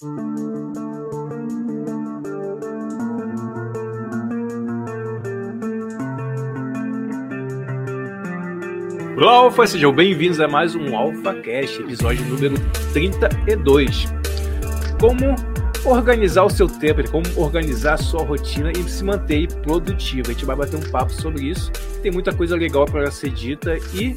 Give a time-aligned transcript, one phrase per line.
[0.00, 0.12] Olá,
[9.32, 12.54] Alfa, sejam bem-vindos a mais um Alpha Cast, episódio número
[12.92, 14.04] 32.
[15.00, 15.34] Como
[15.84, 20.30] organizar o seu tempo, como organizar a sua rotina e se manter produtivo.
[20.30, 21.72] A gente vai bater um papo sobre isso.
[22.04, 24.14] Tem muita coisa legal para ser dita e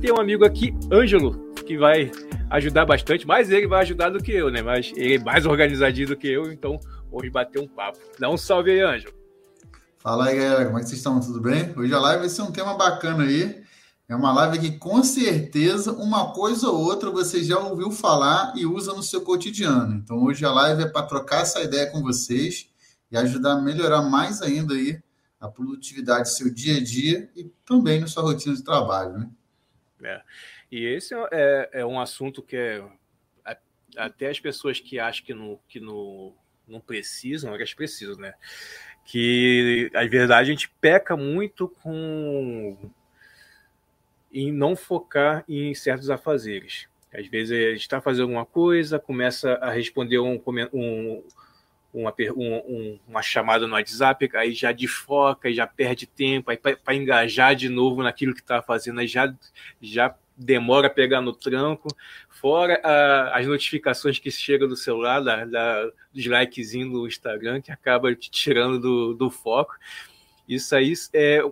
[0.00, 2.10] tem um amigo aqui, Ângelo, que vai
[2.50, 4.60] ajudar bastante, mas ele vai ajudar do que eu, né?
[4.60, 6.80] Mas ele é mais organizadinho do que eu, então
[7.12, 7.96] hoje bater um papo.
[8.18, 9.14] Dá um salve aí, Ângelo.
[10.00, 11.20] Fala aí, galera, como é que vocês estão?
[11.20, 11.72] Tudo bem?
[11.78, 13.62] Hoje a live vai ser um tema bacana aí.
[14.08, 18.66] É uma live que com certeza uma coisa ou outra você já ouviu falar e
[18.66, 19.94] usa no seu cotidiano.
[19.94, 22.68] Então hoje a live é para trocar essa ideia com vocês
[23.12, 25.00] e ajudar a melhorar mais ainda aí
[25.38, 29.30] a produtividade do seu dia a dia e também na sua rotina de trabalho, né?
[30.02, 30.20] É.
[30.70, 32.84] E esse é, é um assunto que é
[33.96, 36.34] até as pessoas que acham que não, que não,
[36.66, 38.34] não precisam, elas precisam, né?
[39.04, 42.76] Que a verdade a gente peca muito com
[44.32, 46.88] em não focar em certos afazeres.
[47.12, 50.40] Às vezes a gente está fazendo alguma coisa, começa a responder um,
[50.72, 51.24] um,
[51.92, 56.94] uma, um, uma chamada no WhatsApp, aí já desfoca, aí já perde tempo, aí para
[56.94, 59.34] engajar de novo naquilo que está fazendo, aí já,
[59.82, 61.88] já demora a pegar no tranco,
[62.28, 67.70] fora a, as notificações que chegam do celular, da, da, dos likezinhos no Instagram, que
[67.70, 69.76] acaba te tirando do, do foco.
[70.48, 71.42] Isso aí é,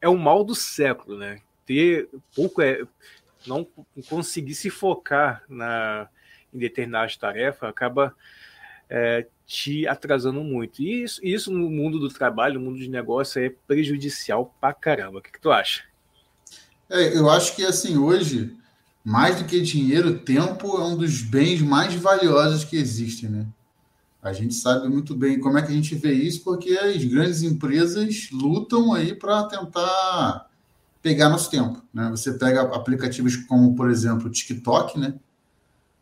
[0.00, 1.40] é o mal do século, né?
[1.68, 2.82] ter pouco é
[3.46, 3.66] não
[4.08, 6.08] conseguir se focar na
[6.52, 8.16] em determinadas tarefas acaba
[8.88, 10.82] é, te atrasando muito.
[10.82, 15.18] E isso, isso no mundo do trabalho, no mundo de negócio, é prejudicial pra caramba.
[15.18, 15.84] O que, que tu acha?
[16.90, 18.56] É, eu acho que assim, hoje,
[19.04, 23.46] mais do que dinheiro, tempo é um dos bens mais valiosos que existem, né?
[24.22, 27.42] A gente sabe muito bem como é que a gente vê isso, porque as grandes
[27.42, 30.48] empresas lutam aí para tentar
[31.00, 31.80] pegar nosso tempo.
[31.94, 32.10] Né?
[32.10, 35.14] Você pega aplicativos como, por exemplo, o TikTok, né?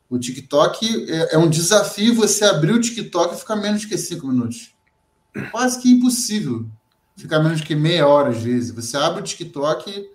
[0.08, 4.28] O TikTok é, é um desafio você abrir o TikTok e ficar menos que cinco
[4.28, 4.74] minutos.
[5.50, 6.66] Quase que impossível
[7.16, 8.70] ficar menos que meia hora às vezes.
[8.70, 10.08] Você abre o TikTok,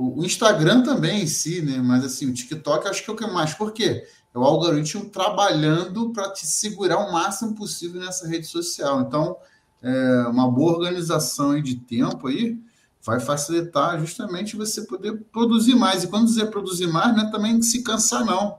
[0.00, 1.78] o, Instagram também em si, né?
[1.78, 3.54] Mas assim, o TikTok acho que é o que mais.
[3.54, 4.04] Por quê?
[4.34, 9.00] É o algoritmo trabalhando para te segurar o máximo possível nessa rede social.
[9.00, 9.36] Então,
[9.82, 12.58] é uma boa organização de tempo aí
[13.02, 16.04] vai facilitar justamente você poder produzir mais.
[16.04, 18.58] E quando dizer produzir mais, não é também se cansar, não.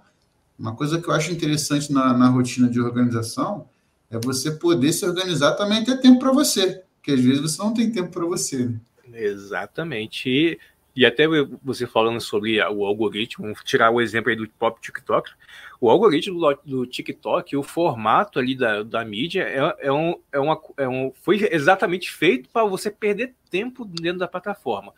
[0.57, 3.67] Uma coisa que eu acho interessante na, na rotina de organização
[4.09, 7.73] é você poder se organizar também ter tempo para você, porque às vezes você não
[7.73, 8.65] tem tempo para você.
[8.65, 8.79] Né?
[9.23, 10.29] Exatamente.
[10.29, 10.59] E,
[10.95, 11.25] e até
[11.63, 15.31] você falando sobre o algoritmo, vamos tirar o exemplo aí do pop TikTok,
[15.79, 20.39] o algoritmo do, do TikTok, o formato ali da, da mídia é, é, um, é,
[20.39, 24.93] uma, é um, foi exatamente feito para você perder tempo dentro da plataforma.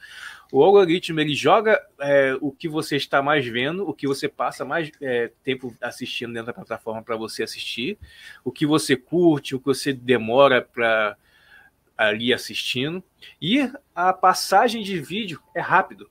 [0.51, 4.65] O algoritmo ele joga é, o que você está mais vendo, o que você passa
[4.65, 7.97] mais é, tempo assistindo dentro da plataforma para você assistir,
[8.43, 11.15] o que você curte, o que você demora para
[11.97, 13.03] ali assistindo.
[13.41, 16.09] E a passagem de vídeo é rápido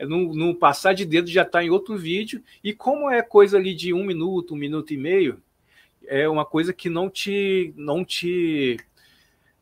[0.00, 2.42] é no, no passar de dedo já está em outro vídeo.
[2.64, 5.42] E como é coisa ali de um minuto, um minuto e meio,
[6.06, 8.78] é uma coisa que não te, não te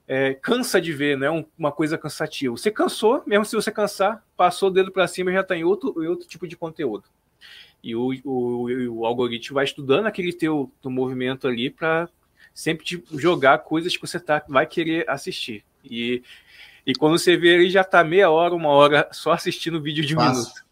[0.06, 2.56] é, cansa de ver, não é uma coisa cansativa.
[2.56, 5.64] Você cansou, mesmo se você cansar, passou o dedo para cima e já está em
[5.64, 7.08] outro, em outro tipo de conteúdo.
[7.82, 12.08] E o, o, o algoritmo vai estudando aquele teu, teu movimento ali para
[12.58, 15.64] sempre te jogar coisas que você tá, vai querer assistir.
[15.84, 16.22] E
[16.88, 20.14] e quando você vê, ele já está meia hora, uma hora só assistindo vídeo de
[20.14, 20.42] um fácil.
[20.42, 20.64] minuto.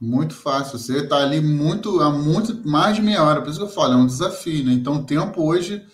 [0.00, 0.78] Muito fácil.
[0.78, 3.42] Você está ali muito, há muito mais de meia hora.
[3.42, 4.72] Por isso que eu falo, é um desafio, né?
[4.72, 5.84] Então, o tempo hoje,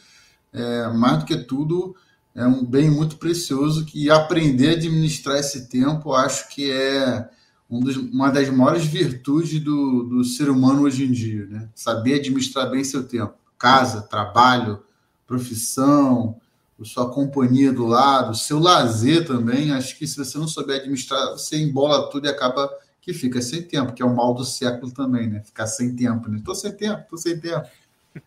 [0.52, 1.96] é, mais do que tudo,
[2.36, 7.28] é um bem muito precioso que aprender a administrar esse tempo, acho que é
[7.68, 11.68] um dos, uma das maiores virtudes do, do ser humano hoje em dia, né?
[11.74, 13.34] Saber administrar bem seu tempo.
[13.58, 14.84] Casa, trabalho,
[15.32, 16.38] profissão,
[16.84, 19.73] sua companhia do lado, seu lazer também.
[19.73, 22.70] Acho que se você não souber administrar, você embola tudo e acaba
[23.00, 25.40] que fica sem tempo, que é o mal do século também, né?
[25.40, 26.40] Ficar sem tempo, né?
[26.44, 27.67] Tô sem tempo, tô sem tempo.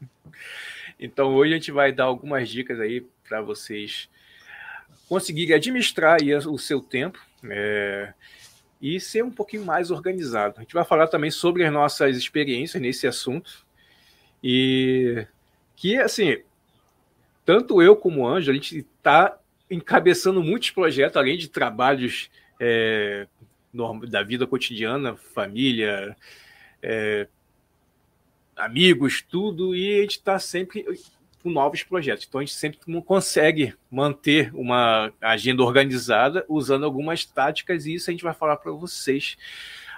[1.00, 4.10] então hoje a gente vai dar algumas dicas aí para vocês
[5.08, 6.18] conseguirem administrar
[6.48, 8.14] o seu tempo é,
[8.82, 10.56] e ser um pouquinho mais organizado.
[10.58, 13.66] A gente vai falar também sobre as nossas experiências nesse assunto
[14.44, 15.26] e
[15.76, 16.38] que assim
[17.46, 19.38] tanto eu como o Anjo, a gente está
[19.70, 23.28] encabeçando muitos projetos, além de trabalhos é,
[24.08, 26.16] da vida cotidiana, família,
[26.82, 27.28] é,
[28.56, 30.86] amigos, tudo, e a gente está sempre
[31.44, 32.26] com novos projetos.
[32.28, 38.14] Então a gente sempre consegue manter uma agenda organizada usando algumas táticas, e isso a
[38.14, 39.38] gente vai falar para vocês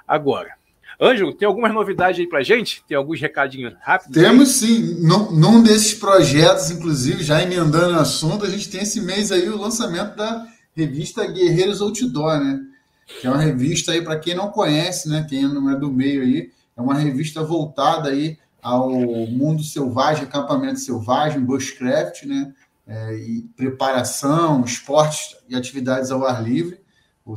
[0.08, 0.56] agora.
[1.00, 2.84] Ângelo, tem algumas novidades aí para gente?
[2.88, 4.20] Tem alguns recadinhos rápidos?
[4.20, 4.96] Temos sim.
[5.02, 9.48] Num, num desses projetos, inclusive, já emendando o assunto, a gente tem esse mês aí
[9.48, 12.60] o lançamento da revista Guerreiros Outdoor, né?
[13.22, 15.26] Que é uma revista aí, para quem não conhece, né?
[15.30, 20.80] Quem não é do meio aí, é uma revista voltada aí ao mundo selvagem, acampamento
[20.80, 22.54] selvagem, bushcraft, né?
[22.88, 26.80] É, e preparação, esportes e atividades ao ar livre.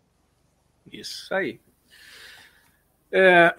[0.92, 1.60] Isso aí.
[3.12, 3.54] É,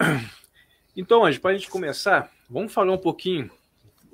[0.95, 3.49] então, Anjo, para a gente começar, vamos falar um pouquinho,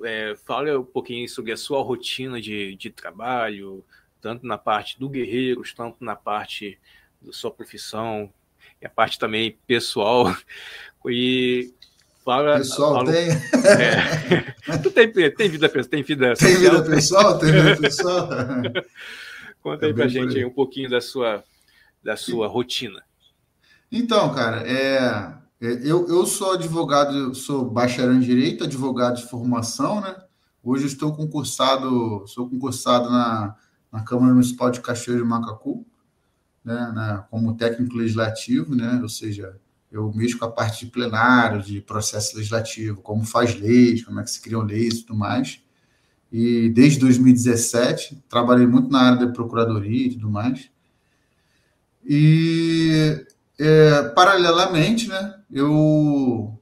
[0.04, 3.84] é, fala um pouquinho sobre a sua rotina de, de trabalho,
[4.20, 6.78] tanto na parte do Guerreiros, tanto na parte
[7.20, 8.32] da sua profissão,
[8.80, 10.34] e a parte também pessoal.
[11.08, 11.72] E
[12.24, 12.56] fala.
[12.56, 13.28] Pessoal fala, tem.
[13.30, 17.38] É, tu tem, tem vida tem vida Tem vida pessoal?
[17.38, 18.28] Tem vida pessoal?
[19.62, 21.44] Conta aí é pra gente aí um pouquinho da sua,
[22.02, 23.00] da sua rotina.
[23.90, 24.96] Então, cara, é,
[25.60, 30.16] é, eu, eu sou advogado, sou bacharel em direito, advogado de formação, né?
[30.62, 33.54] Hoje estou concursado, sou concursado na,
[33.92, 35.86] na Câmara Municipal de Cachoeiro de Macacu,
[36.66, 38.98] né, na, como técnico legislativo, né?
[39.00, 39.56] Ou seja,
[39.90, 44.24] eu mexo com a parte de plenário, de processo legislativo, como faz leis, como é
[44.24, 45.60] que se criam leis e tudo mais.
[46.32, 50.68] E desde 2017 trabalhei muito na área da procuradoria e tudo mais.
[52.04, 53.24] E
[53.58, 56.52] é, paralelamente, né, eu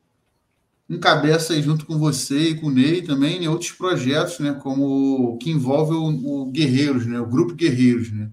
[0.88, 5.38] encabeço aí junto com você e com o Ney também né, outros projetos, né, como
[5.38, 8.30] que envolve o, o Guerreiros, né, o Grupo Guerreiros, né,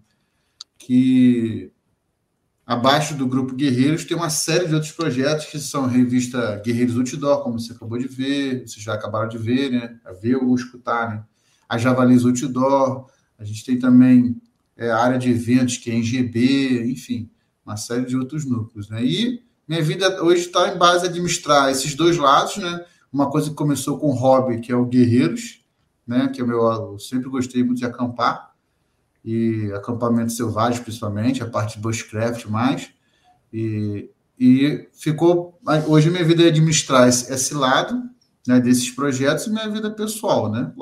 [0.85, 1.71] que
[2.65, 7.43] abaixo do Grupo Guerreiros tem uma série de outros projetos que são revista Guerreiros Outdoor,
[7.43, 11.09] como você acabou de ver, vocês já acabaram de ver, né, a ver ou escutar,
[11.09, 11.23] né,
[11.69, 13.07] a Javalis Outdoor,
[13.37, 14.41] a gente tem também
[14.75, 17.29] é, a área de eventos que é em GB, enfim,
[17.63, 19.03] uma série de outros núcleos, né?
[19.03, 22.85] E minha vida hoje está em base a administrar esses dois lados, né?
[23.11, 25.63] Uma coisa que começou com hobby, que é o Guerreiros,
[26.05, 26.27] né?
[26.27, 28.50] Que é o meu, eu sempre gostei muito de acampar
[29.23, 32.89] e acampamento selvagem, principalmente, a parte de bushcraft mais.
[33.53, 34.09] E,
[34.39, 38.01] e ficou hoje minha vida é administrar esse, esse lado,
[38.47, 38.59] né?
[38.59, 40.73] Desses projetos e minha vida pessoal, né?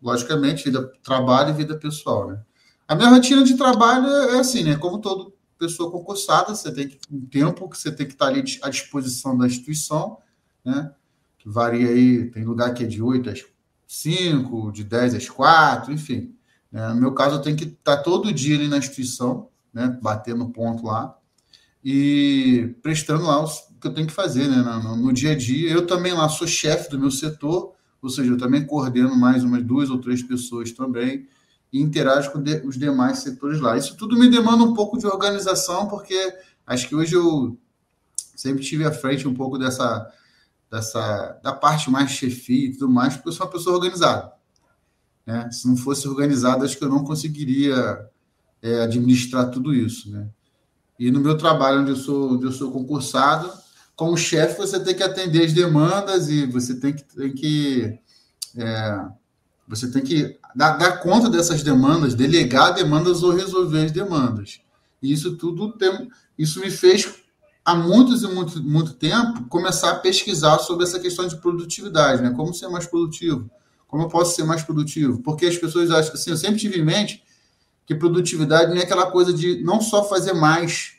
[0.00, 2.40] Logicamente, vida trabalho e vida pessoal, né?
[2.86, 4.76] A minha rotina de trabalho é assim, né?
[4.76, 8.44] Como todo pessoa concursada, você tem que, um tempo que você tem que estar ali
[8.62, 10.18] à disposição da instituição,
[10.64, 10.92] né?
[11.38, 13.44] Que varia aí, tem lugar que é de 8 às
[13.86, 16.34] 5, de 10 às 4, enfim.
[16.70, 16.88] Né?
[16.88, 19.98] No meu caso, eu tenho que estar todo dia ali na instituição, né?
[20.02, 21.16] Batendo ponto lá
[21.84, 23.48] e prestando lá o
[23.80, 24.56] que eu tenho que fazer, né?
[24.56, 25.70] No, no dia a dia.
[25.70, 29.62] Eu também lá sou chefe do meu setor, ou seja, eu também coordeno mais umas
[29.62, 31.26] duas ou três pessoas também
[31.72, 33.76] e interage com de, os demais setores lá.
[33.76, 36.34] Isso tudo me demanda um pouco de organização, porque
[36.66, 37.58] acho que hoje eu
[38.34, 40.10] sempre tive à frente um pouco dessa,
[40.70, 44.32] dessa da parte mais chefia e tudo mais, porque eu sou uma pessoa organizada.
[45.28, 45.46] Né?
[45.52, 48.00] Se não fosse organizado, acho que eu não conseguiria
[48.62, 50.10] é, administrar tudo isso.
[50.10, 50.26] Né?
[50.98, 53.52] E no meu trabalho, onde eu sou, onde eu sou concursado,
[53.94, 57.98] como chefe, você tem que atender as demandas e você tem que, tem que
[58.56, 59.06] é,
[59.68, 64.62] você tem que dar, dar, conta dessas demandas, delegar demandas ou resolver as demandas.
[65.02, 66.08] E isso tudo tem,
[66.38, 67.06] isso me fez
[67.62, 72.30] há muitos e muito, muito tempo começar a pesquisar sobre essa questão de produtividade, né?
[72.30, 73.50] Como ser mais produtivo?
[73.88, 75.20] Como eu posso ser mais produtivo?
[75.22, 77.24] Porque as pessoas acham assim, eu sempre tive em mente
[77.86, 80.98] que produtividade não é aquela coisa de não só fazer mais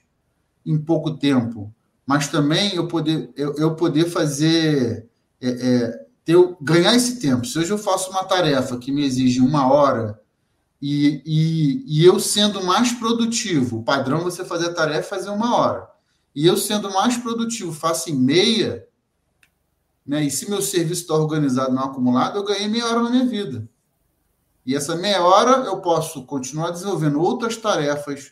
[0.66, 1.74] em pouco tempo,
[2.06, 5.08] mas também eu poder eu, eu poder fazer
[5.40, 7.46] é, é, eu ganhar esse tempo.
[7.46, 10.20] Se hoje eu faço uma tarefa que me exige uma hora
[10.82, 15.30] e, e, e eu sendo mais produtivo, o padrão é você fazer a tarefa fazer
[15.30, 15.88] uma hora.
[16.34, 18.88] E eu sendo mais produtivo faço em meia,
[20.10, 20.24] né?
[20.24, 23.70] E se meu serviço está organizado não acumulado, eu ganhei meia hora na minha vida.
[24.66, 28.32] E essa meia hora eu posso continuar desenvolvendo outras tarefas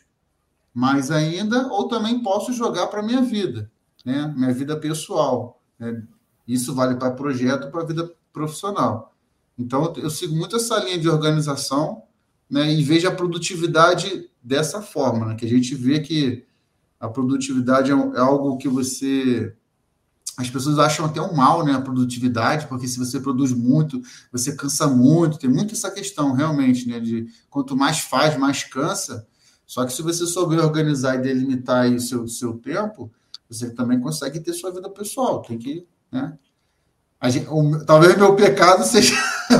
[0.74, 3.70] mais ainda, ou também posso jogar para a minha vida,
[4.04, 4.26] né?
[4.36, 5.62] minha vida pessoal.
[5.78, 6.02] Né?
[6.48, 9.14] Isso vale para projeto, para vida profissional.
[9.56, 12.02] Então, eu sigo muito essa linha de organização
[12.50, 12.72] né?
[12.72, 15.34] e vejo a produtividade dessa forma, né?
[15.36, 16.44] que a gente vê que
[16.98, 19.56] a produtividade é, é algo que você
[20.38, 24.54] as pessoas acham até um mal, né, a produtividade, porque se você produz muito, você
[24.54, 29.26] cansa muito, tem muito essa questão, realmente, né, de quanto mais faz, mais cansa.
[29.66, 33.10] Só que se você souber organizar e delimitar o seu, seu tempo,
[33.50, 35.42] você também consegue ter sua vida pessoal.
[35.42, 36.38] Tem que, né?
[37.24, 39.16] Gente, o, talvez meu pecado seja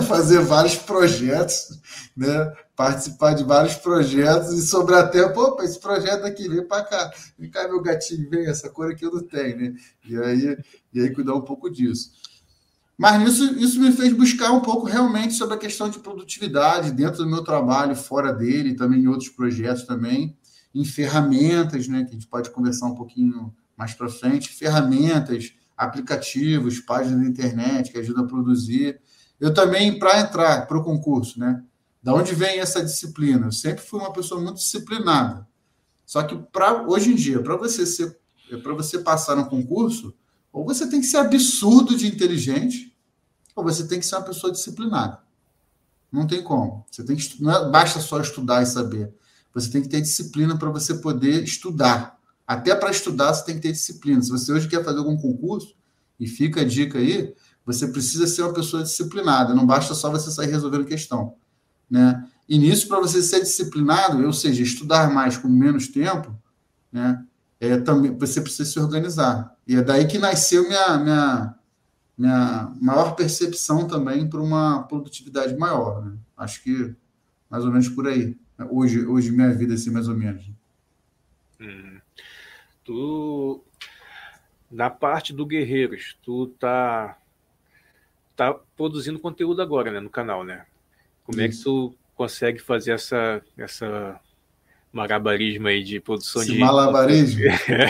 [0.07, 1.81] fazer vários projetos,
[2.17, 2.53] né?
[2.79, 7.51] Participar de vários projetos e sobrar tempo, opa, esse projeto aqui, vem para cá, vem
[7.51, 9.75] cá meu gatinho, vem, essa cor aqui eu não tenho, né?
[10.09, 10.57] E aí,
[10.95, 12.13] e aí cuidar um pouco disso.
[12.97, 17.25] Mas isso, isso me fez buscar um pouco realmente sobre a questão de produtividade dentro
[17.25, 20.39] do meu trabalho, fora dele, também em outros projetos também,
[20.73, 22.05] em ferramentas, né?
[22.05, 27.91] Que a gente pode conversar um pouquinho mais para frente, ferramentas, aplicativos, páginas da internet
[27.91, 29.01] que ajudam a produzir.
[29.41, 31.61] Eu também, para entrar para o concurso, né?
[32.03, 33.47] Da onde vem essa disciplina?
[33.47, 35.47] Eu sempre fui uma pessoa muito disciplinada.
[36.07, 38.19] Só que para hoje em dia, para você ser,
[38.63, 40.15] para você passar no concurso,
[40.53, 42.97] ou você tem que ser absurdo de inteligente,
[43.55, 45.21] ou você tem que ser uma pessoa disciplinada.
[46.11, 46.87] Não tem como.
[46.91, 49.13] Você tem que não é, basta só estudar e saber.
[49.53, 52.19] Você tem que ter disciplina para você poder estudar.
[52.47, 54.23] Até para estudar você tem que ter disciplina.
[54.23, 55.77] Se você hoje quer fazer algum concurso,
[56.19, 59.55] e fica a dica aí, você precisa ser uma pessoa disciplinada.
[59.55, 61.37] Não basta só você sair resolvendo questão.
[61.91, 62.27] Né?
[62.49, 66.35] E nisso, para você ser disciplinado, ou seja, estudar mais com menos tempo,
[66.91, 67.25] né?
[67.61, 69.55] É, também, você precisa se organizar.
[69.67, 71.55] E é daí que nasceu minha, minha,
[72.17, 76.05] minha maior percepção também para uma produtividade maior.
[76.05, 76.17] Né?
[76.37, 76.95] Acho que
[77.51, 78.37] mais ou menos por aí.
[78.71, 80.49] Hoje, hoje minha vida, assim, mais ou menos.
[81.61, 81.99] Hum.
[82.85, 83.65] Tu,
[84.71, 87.19] na parte do Guerreiros, tu tá,
[88.37, 90.65] tá produzindo conteúdo agora, né, no canal, né?
[91.29, 94.19] Como é que tu consegue fazer essa, essa
[94.91, 96.59] malabarismo aí de produção Esse de.
[96.59, 97.43] Malabarismo?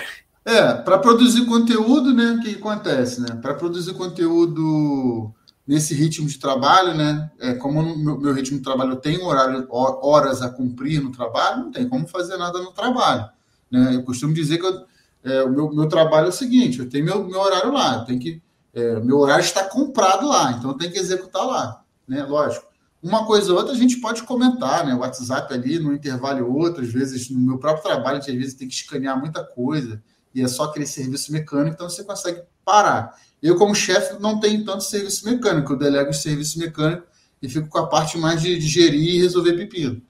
[0.44, 2.32] é, para produzir conteúdo, né?
[2.32, 3.38] O que acontece, né?
[3.40, 5.32] Para produzir conteúdo
[5.64, 7.30] nesse ritmo de trabalho, né?
[7.38, 11.12] É, como no meu, meu ritmo de trabalho eu tenho horário, horas a cumprir no
[11.12, 13.28] trabalho, não tem como fazer nada no trabalho.
[13.70, 13.94] Né?
[13.94, 14.84] Eu costumo dizer que eu,
[15.22, 18.04] é, o meu, meu trabalho é o seguinte: eu tenho meu, meu horário lá, eu
[18.04, 18.42] tenho que.
[18.74, 21.84] É, meu horário está comprado lá, então eu tenho que executar lá.
[22.08, 22.24] Né?
[22.24, 22.67] Lógico.
[23.02, 24.94] Uma coisa ou outra a gente pode comentar, né?
[24.94, 28.36] O WhatsApp ali, no intervalo outro, às vezes no meu próprio trabalho, a gente às
[28.36, 30.02] vezes tem que escanear muita coisa,
[30.34, 33.16] e é só aquele serviço mecânico, então você consegue parar.
[33.42, 37.06] Eu, como chefe, não tenho tanto serviço mecânico, eu delego o serviço mecânico
[37.40, 40.02] e fico com a parte mais de, de gerir e resolver pepino.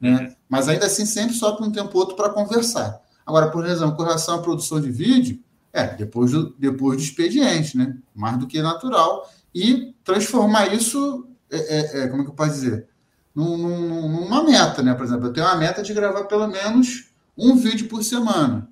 [0.00, 0.34] Né?
[0.48, 3.00] Mas ainda assim, sempre só para um tempo ou outro para conversar.
[3.24, 5.38] Agora, por exemplo, com relação à produção de vídeo,
[5.72, 7.96] é, depois do, depois do expediente, né?
[8.14, 9.30] Mais do que natural.
[9.54, 12.88] E transformar isso é, é, é, como é que eu posso dizer?
[13.34, 14.94] Num, num, numa meta, né?
[14.94, 18.68] Por exemplo, eu tenho uma meta de gravar pelo menos um vídeo por semana.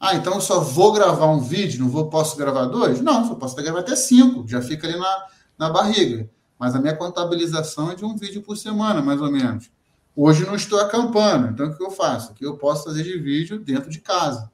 [0.00, 3.00] Ah, então eu só vou gravar um vídeo, não vou, posso gravar dois?
[3.00, 5.24] Não, só posso gravar até cinco, já fica ali na,
[5.58, 6.28] na barriga.
[6.58, 9.70] Mas a minha contabilização é de um vídeo por semana, mais ou menos.
[10.16, 12.32] Hoje não estou acampando, então o que eu faço?
[12.32, 14.50] O que eu posso fazer de vídeo dentro de casa,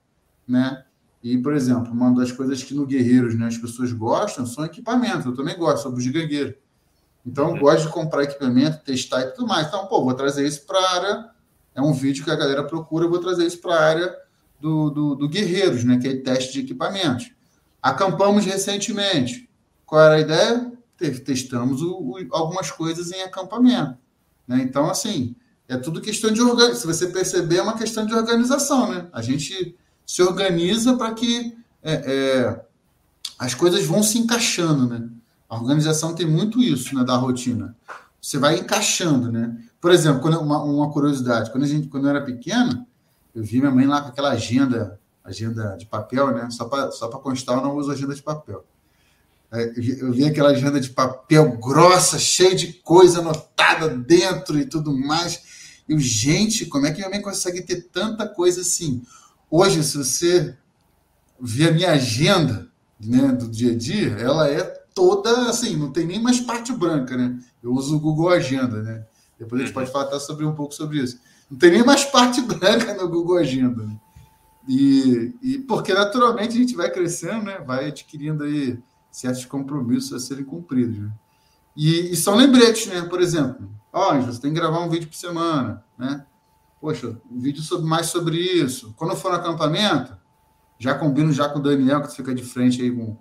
[0.47, 0.85] né?
[1.23, 5.27] E, por exemplo, uma das coisas que no Guerreiros né, as pessoas gostam são equipamentos.
[5.27, 6.55] Eu também gosto, sou gigangueiro.
[7.25, 9.67] Então, eu gosto de comprar equipamento, testar e tudo mais.
[9.67, 11.31] Então, pô, vou trazer isso para a área.
[11.75, 14.17] É um vídeo que a galera procura, eu vou trazer isso para a área
[14.61, 15.99] do, do, do, Guerreiros, né?
[15.99, 17.31] Que é teste de equipamentos.
[17.83, 19.49] Acampamos recentemente.
[19.87, 20.73] Qual era a ideia?
[21.25, 23.97] Testamos o, o, algumas coisas em acampamento.
[24.47, 24.61] Né?
[24.63, 25.35] Então, assim,
[25.69, 26.81] é tudo questão de organização.
[26.81, 29.09] Se você perceber, é uma questão de organização, né?
[29.13, 32.65] A gente se organiza para que é, é,
[33.39, 35.09] as coisas vão se encaixando, né?
[35.51, 37.77] A organização tem muito isso, né, da rotina.
[38.23, 39.59] Você vai encaixando, né?
[39.81, 42.87] Por exemplo, quando, uma, uma curiosidade, quando, a gente, quando eu era pequeno,
[43.35, 46.49] eu vi minha mãe lá com aquela agenda, agenda de papel, né?
[46.51, 48.65] Só para só constar, eu não uso agenda de papel.
[49.51, 55.83] Eu vi aquela agenda de papel grossa, cheia de coisa anotada dentro e tudo mais.
[55.89, 59.03] E, gente, como é que minha mãe consegue ter tanta coisa assim?
[59.51, 60.57] Hoje, se você
[61.41, 62.69] ver a minha agenda
[63.01, 67.17] né, do dia a dia, ela é toda assim, não tem nem mais parte branca,
[67.17, 67.39] né?
[67.63, 69.05] Eu uso o Google Agenda, né?
[69.39, 71.19] Depois a gente pode falar até sobre um pouco sobre isso.
[71.51, 73.97] Não tem nem mais parte branca no Google Agenda, né?
[74.69, 77.59] E, e porque naturalmente a gente vai crescendo, né?
[77.67, 78.79] Vai adquirindo aí
[79.11, 80.99] certos compromissos a serem cumpridos.
[80.99, 81.11] Né?
[81.77, 83.03] E, e, são lembretes, né?
[83.03, 86.25] Por exemplo, ó, oh, você tem que gravar um vídeo por semana, né?
[86.81, 88.95] Poxa, um vídeo sobre, mais sobre isso.
[88.97, 90.17] Quando for no acampamento,
[90.79, 93.19] já combino já com o Daniel, que fica de frente aí com,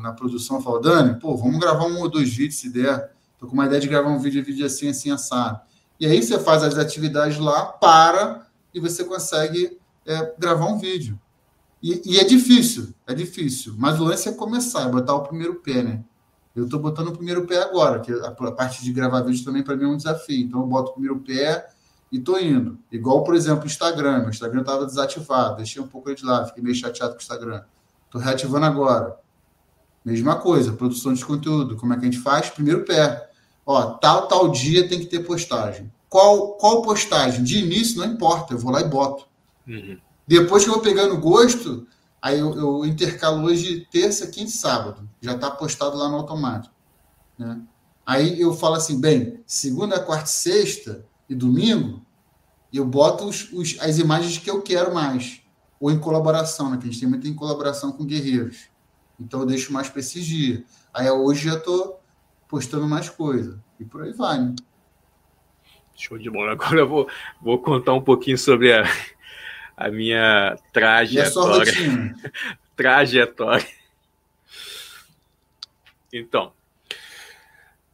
[0.00, 3.12] na produção, fala, Dani, pô, vamos gravar um ou dois vídeos se der.
[3.38, 5.60] Tô com uma ideia de gravar um vídeo, vídeo assim, assim, assado.
[5.98, 11.18] E aí você faz as atividades lá, para e você consegue é, gravar um vídeo.
[11.82, 13.74] E, e, é difícil, é difícil.
[13.78, 16.04] Mas o lance é começar, é botar o primeiro pé, né?
[16.54, 19.62] Eu estou botando o primeiro pé agora, que a, a parte de gravar vídeo também
[19.62, 20.44] para mim é um desafio.
[20.44, 21.68] Então eu boto o primeiro pé
[22.12, 22.78] e estou indo.
[22.90, 24.20] Igual, por exemplo, o Instagram.
[24.20, 27.62] Meu Instagram estava desativado, deixei um pouco de lado, fiquei meio chateado com o Instagram.
[28.06, 29.16] Estou reativando agora.
[30.04, 31.76] Mesma coisa, produção de conteúdo.
[31.76, 32.48] Como é que a gente faz?
[32.50, 33.30] Primeiro pé.
[33.66, 35.92] Ó, tal, tal dia tem que ter postagem.
[36.08, 37.44] Qual, qual postagem?
[37.44, 39.26] De início não importa, eu vou lá e boto.
[39.66, 39.98] Uhum.
[40.26, 41.86] Depois que eu vou pegando gosto,
[42.20, 45.08] aí eu, eu, intercalo hoje terça, quinta e sábado.
[45.20, 46.74] Já está postado lá no automático.
[47.38, 47.60] Né?
[48.04, 52.04] Aí eu falo assim, bem, segunda, quarta e sexta e domingo,
[52.72, 55.40] eu boto os, os, as imagens que eu quero mais.
[55.78, 56.76] Ou em colaboração, né?
[56.76, 58.69] Que a gente tem muito em colaboração com guerreiros.
[59.20, 60.62] Então eu deixo mais para esses dias.
[60.92, 62.02] Aí hoje já estou
[62.48, 63.62] postando mais coisa.
[63.78, 64.54] E por aí vai, né?
[65.94, 66.52] Show de bola.
[66.52, 67.08] Agora eu vou,
[67.40, 68.84] vou contar um pouquinho sobre a,
[69.76, 71.72] a minha trajetória.
[72.74, 73.66] trajetória.
[76.12, 76.52] Então,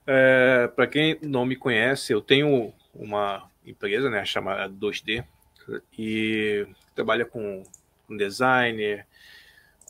[0.06, 5.24] é, para quem não me conhece, eu tenho uma empresa né, chamada 2D
[5.98, 7.62] e trabalha com,
[8.06, 9.06] com designer,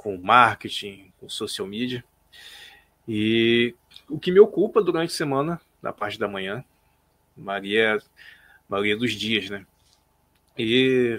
[0.07, 2.05] com marketing, com social media.
[3.09, 3.75] E
[4.09, 6.65] o que me ocupa durante a semana, na parte da manhã,
[7.37, 8.01] Maria,
[8.69, 9.67] maioria dos dias, né?
[10.57, 11.19] E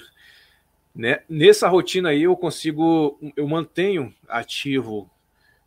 [0.95, 1.21] né?
[1.27, 5.09] Nessa rotina aí eu consigo, eu mantenho ativo,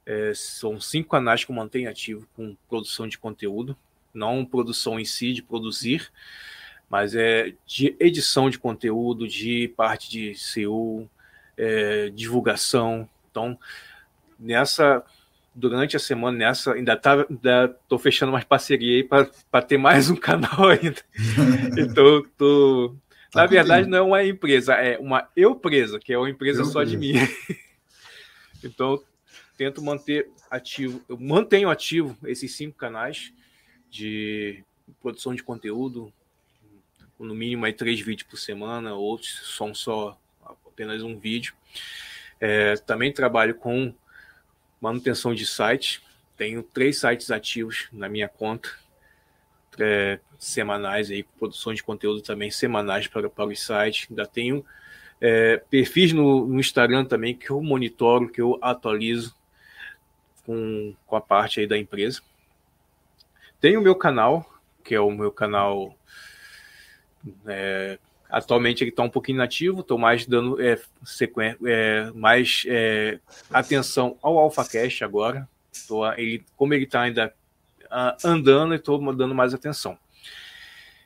[0.07, 3.77] é, são cinco canais que eu mantenho ativo com produção de conteúdo,
[4.15, 6.11] não produção em si, de produzir,
[6.89, 11.07] mas é de edição de conteúdo, de parte de SEO,
[11.61, 13.09] é, divulgação.
[13.31, 13.59] Então,
[14.39, 15.05] nessa
[15.55, 20.09] durante a semana nessa ainda tá ainda tô fechando mais parceria aí para ter mais
[20.09, 21.03] um canal ainda.
[21.77, 22.97] então tô
[23.31, 26.63] Tá Na verdade, não é uma empresa, é uma eu presa, que é uma empresa
[26.63, 27.13] eu só de mim.
[28.65, 29.01] então,
[29.57, 33.33] tento manter ativo, eu mantenho ativo esses cinco canais
[33.89, 34.65] de
[35.01, 36.13] produção de conteúdo,
[37.21, 40.19] no mínimo aí três vídeos por semana, outros são só
[40.81, 41.53] apenas um vídeo.
[42.41, 43.93] É, também trabalho com
[44.81, 46.03] manutenção de site,
[46.39, 48.71] tenho três sites ativos na minha conta,
[49.79, 54.07] é, semanais aí, produção de conteúdo também semanais para, para o site.
[54.09, 54.65] Ainda tenho
[55.21, 59.37] é, perfis no, no, Instagram também que eu monitoro, que eu atualizo
[60.47, 62.23] com, com a parte aí da empresa.
[63.61, 64.51] Tenho o meu canal,
[64.83, 65.95] que é o meu canal.
[67.47, 67.99] É,
[68.31, 70.79] atualmente ele está um pouquinho inativo, estou mais dando é,
[71.67, 73.19] é, mais é,
[73.53, 75.49] atenção ao AlphaCast agora.
[75.87, 77.33] Tô, ele, como ele está ainda
[77.87, 79.99] uh, andando estou dando mais atenção.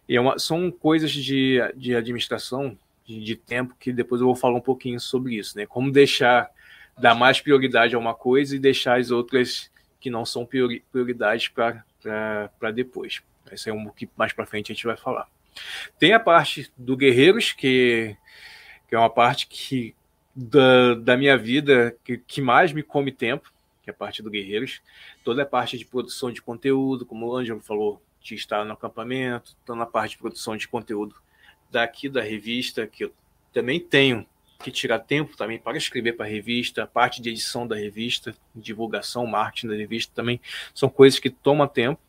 [0.08, 4.36] E é uma, são coisas de, de administração, de, de, tempo, que depois eu vou
[4.36, 5.66] falar um pouquinho sobre isso, né?
[5.66, 6.50] Como deixar,
[6.98, 11.48] dar mais prioridade a uma coisa e deixar as outras que não são priori, prioridades
[11.48, 13.22] para depois.
[13.50, 15.26] Isso é um que mais para frente a gente vai falar.
[15.98, 18.16] Tem a parte do Guerreiros, que,
[18.88, 19.94] que é uma parte que
[20.34, 24.30] da, da minha vida que, que mais me come tempo, que é a parte do
[24.30, 24.80] Guerreiros.
[25.22, 29.54] Toda a parte de produção de conteúdo, como o Ângelo falou, de estar no acampamento,
[29.60, 31.14] estou na parte de produção de conteúdo
[31.70, 33.14] daqui da revista, que eu
[33.52, 34.26] também tenho
[34.58, 38.34] que tirar tempo também para escrever para a revista, a parte de edição da revista,
[38.54, 40.40] divulgação, marketing da revista também
[40.74, 42.00] são coisas que tomam tempo,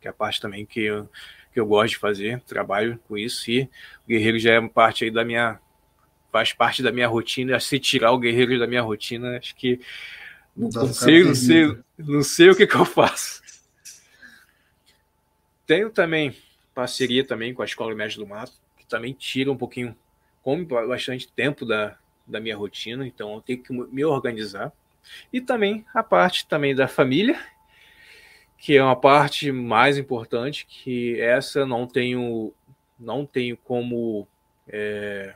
[0.00, 1.08] que é a parte também que eu,
[1.52, 3.62] que eu gosto de fazer, trabalho com isso, e
[4.04, 5.58] o Guerreiro já é parte aí da minha,
[6.30, 9.80] faz parte da minha rotina, se tirar o Guerreiro da minha rotina, acho que
[10.56, 13.42] não, não sei, não sei, não sei o que, que eu faço.
[15.66, 16.34] Tenho também
[16.74, 19.96] parceria também com a Escola Média do Mato, que também tira um pouquinho,
[20.42, 24.72] come bastante tempo da, da minha rotina, então eu tenho que me organizar.
[25.32, 27.38] E também a parte também da família,
[28.60, 32.52] que é uma parte mais importante, que essa não tenho,
[32.98, 34.28] não tenho como
[34.68, 35.34] é,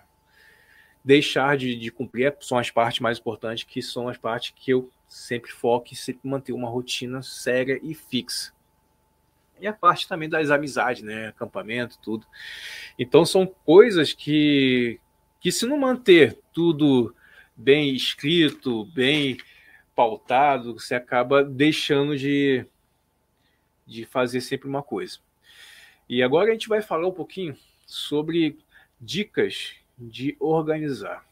[1.03, 4.91] deixar de, de cumprir, são as partes mais importantes, que são as partes que eu
[5.09, 8.53] sempre foco e sempre manter uma rotina séria e fixa.
[9.59, 11.29] E a parte também das amizades, né?
[11.29, 12.27] Acampamento, tudo.
[12.99, 15.01] Então são coisas que,
[15.41, 17.15] que se não manter tudo
[17.57, 19.39] bem escrito, bem
[19.97, 22.67] pautado, você acaba deixando de,
[23.87, 25.19] de fazer sempre uma coisa.
[26.09, 28.59] E agora a gente vai falar um pouquinho sobre
[29.01, 31.25] dicas de organizar.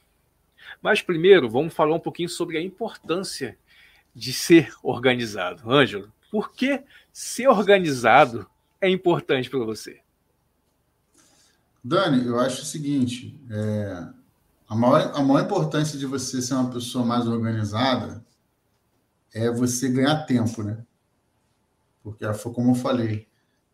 [0.81, 3.59] Mas primeiro, vamos falar um pouquinho sobre a importância
[4.15, 5.71] de ser organizado.
[5.71, 8.49] Ângelo, por que ser organizado
[8.81, 10.01] é importante para você?
[11.83, 14.07] Dani, eu acho o seguinte: é,
[14.69, 18.25] a, maior, a maior importância de você ser uma pessoa mais organizada
[19.35, 20.85] é você ganhar tempo, né?
[22.03, 23.27] Porque foi como eu falei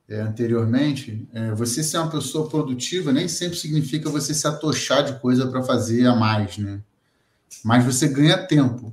[0.09, 5.21] é, anteriormente, é, você ser uma pessoa produtiva nem sempre significa você se atochar de
[5.21, 6.83] coisa para fazer a mais, né?
[7.62, 8.93] Mas você ganha tempo.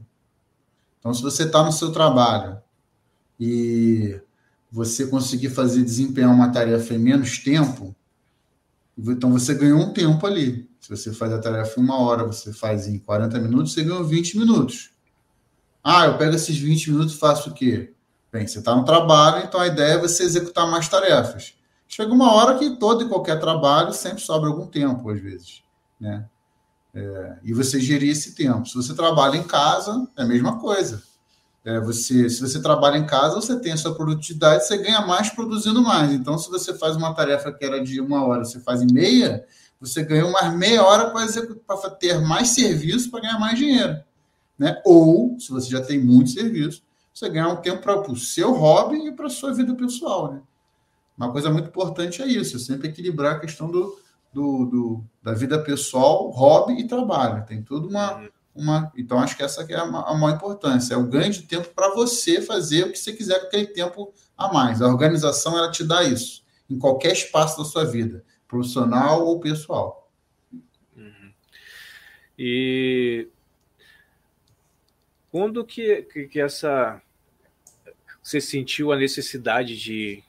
[0.99, 2.57] Então, se você está no seu trabalho
[3.39, 4.19] e
[4.69, 7.95] você conseguir fazer desempenhar uma tarefa em menos tempo,
[8.97, 10.69] então você ganhou um tempo ali.
[10.81, 14.03] Se você faz a tarefa em uma hora, você faz em 40 minutos, você ganhou
[14.03, 14.91] 20 minutos.
[15.81, 17.94] Ah, eu pego esses 20 minutos e faço o quê?
[18.35, 21.53] Bem, você está no trabalho, então a ideia é você executar mais tarefas.
[21.87, 25.63] Chega uma hora que todo e qualquer trabalho sempre sobra algum tempo, às vezes.
[25.97, 26.25] Né?
[26.93, 28.67] É, e você gerir esse tempo.
[28.67, 31.01] Se você trabalha em casa, é a mesma coisa.
[31.63, 35.29] É, você, se você trabalha em casa, você tem a sua produtividade, você ganha mais
[35.29, 36.11] produzindo mais.
[36.11, 39.45] Então, se você faz uma tarefa que era de uma hora, você faz em meia,
[39.79, 43.97] você ganha mais meia hora para ter mais serviço para ganhar mais dinheiro.
[44.59, 44.81] Né?
[44.83, 46.83] Ou, se você já tem muito serviço,
[47.17, 50.33] você ganhar um tempo para o seu hobby e para a sua vida pessoal.
[50.33, 50.41] Né?
[51.17, 53.97] Uma coisa muito importante é isso, é sempre equilibrar a questão do,
[54.33, 57.45] do, do, da vida pessoal, hobby e trabalho.
[57.45, 58.91] Tem tudo uma, uhum uma.
[58.95, 60.93] Então, acho que essa é a, maior importância.
[60.93, 64.13] É o ganho de tempo para você fazer o que você quiser com aquele tempo
[64.37, 64.81] a mais.
[64.81, 70.09] A organização, ela te dá isso, em qualquer espaço da sua vida, profissional ou pessoal.
[70.95, 71.33] Uhum.
[72.39, 73.27] E
[75.29, 77.01] quando que, que, que, essa
[78.25, 80.23] você sentiu a necessidade de,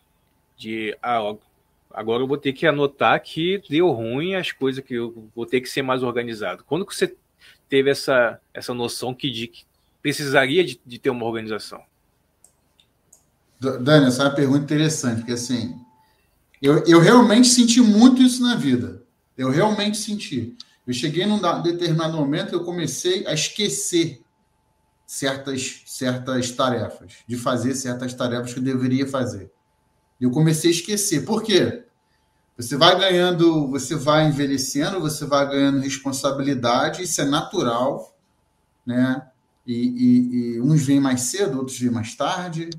[0.54, 1.34] de ah,
[1.90, 5.62] agora eu vou ter que anotar que deu ruim as coisas que eu vou ter
[5.62, 6.62] que ser mais organizado.
[6.64, 7.16] Quando que você
[7.70, 9.64] teve essa, essa noção que, de, que
[10.02, 11.82] precisaria de, de ter uma organização?
[13.58, 15.74] Dani, essa é uma pergunta interessante, porque assim,
[16.60, 19.02] eu, eu realmente senti muito isso na vida.
[19.38, 20.54] Eu realmente senti.
[20.86, 24.20] Eu cheguei num determinado momento, eu comecei a esquecer
[25.06, 29.50] certas, certas tarefas, de fazer certas tarefas que eu deveria fazer.
[30.20, 31.24] Eu comecei a esquecer.
[31.24, 31.84] Por quê?
[32.56, 38.16] Você vai ganhando, você vai envelhecendo, você vai ganhando responsabilidade, isso é natural,
[38.84, 39.26] né?
[39.66, 42.70] E, e, e uns vêm mais cedo, outros vêm mais tarde,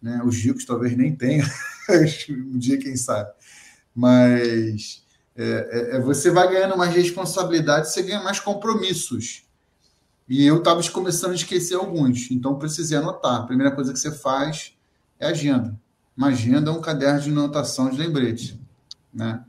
[0.00, 0.20] né?
[0.24, 1.46] Os ricos talvez nem tenham,
[2.30, 3.30] um dia quem sabe.
[3.94, 5.02] Mas
[5.36, 9.44] é, é, é, você vai ganhando mais responsabilidade, você ganha mais compromissos.
[10.32, 13.42] E eu estava começando a esquecer alguns, então precisei anotar.
[13.42, 14.72] A primeira coisa que você faz
[15.20, 15.78] é agenda.
[16.16, 18.58] Uma agenda é um caderno de anotação de lembrete
[19.12, 19.44] né?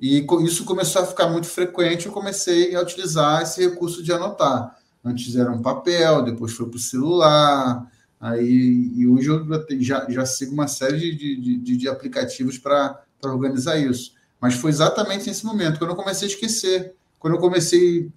[0.00, 4.78] E isso começou a ficar muito frequente, eu comecei a utilizar esse recurso de anotar.
[5.04, 7.86] Antes era um papel, depois foi para o celular,
[8.18, 9.46] aí, e hoje eu
[9.80, 14.14] já, já sigo uma série de, de, de, de aplicativos para organizar isso.
[14.40, 18.10] Mas foi exatamente nesse momento, quando eu comecei a esquecer, quando eu comecei,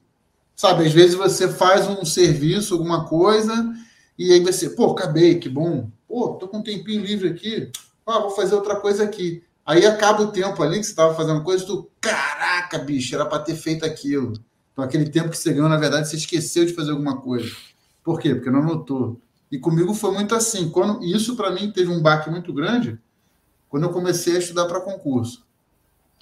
[0.58, 3.74] sabe, às vezes você faz um serviço, alguma coisa,
[4.18, 7.72] e aí você, pô, acabei, que bom, pô, tô com um tempinho livre aqui,
[8.06, 9.44] ah, vou fazer outra coisa aqui.
[9.64, 13.44] Aí acaba o tempo ali que você estava fazendo coisa, tu, caraca, bicho, era para
[13.44, 14.34] ter feito aquilo.
[14.74, 17.52] Então, aquele tempo que você ganhou, na verdade, você esqueceu de fazer alguma coisa.
[18.04, 18.34] Por quê?
[18.34, 19.20] Porque não anotou.
[19.52, 20.70] E comigo foi muito assim.
[20.70, 22.98] Quando isso, para mim, teve um baque muito grande
[23.70, 25.46] quando eu comecei a estudar para concurso.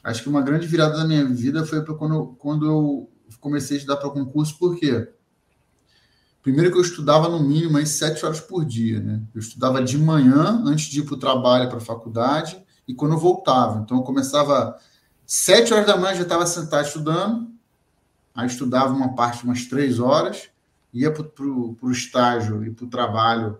[0.03, 3.09] Acho que uma grande virada da minha vida foi quando, quando eu
[3.39, 5.09] comecei a estudar para concurso, por quê?
[6.41, 9.21] Primeiro que eu estudava no mínimo aí sete horas por dia, né?
[9.33, 13.13] Eu estudava de manhã, antes de ir para o trabalho, para a faculdade, e quando
[13.13, 13.79] eu voltava.
[13.79, 14.77] Então eu começava
[15.25, 17.49] sete horas da manhã, já estava sentado estudando,
[18.33, 20.49] aí estudava uma parte, umas três horas,
[20.93, 23.57] ia para o estágio e para o trabalho,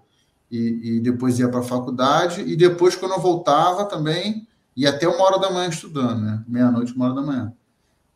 [0.49, 5.07] e, e, depois ia para a faculdade, e depois, quando eu voltava também, ia até
[5.07, 6.43] uma hora da manhã estudando, né?
[6.47, 7.53] Meia-noite, uma hora da manhã.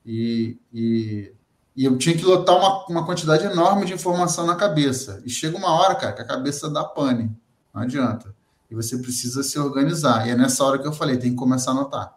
[0.05, 1.33] E, e,
[1.81, 5.21] e, eu tinha que lotar uma, uma quantidade enorme de informação na cabeça.
[5.25, 7.31] E chega uma hora, cara, que a cabeça dá pane.
[7.73, 8.33] Não adianta
[8.69, 10.27] e você precisa se organizar.
[10.27, 12.15] E é nessa hora que eu falei, tem que começar a anotar.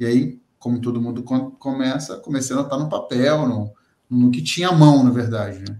[0.00, 3.72] E aí, como todo mundo começa, comecei a anotar no papel, no,
[4.08, 5.58] no que tinha mão, na verdade.
[5.58, 5.78] Né?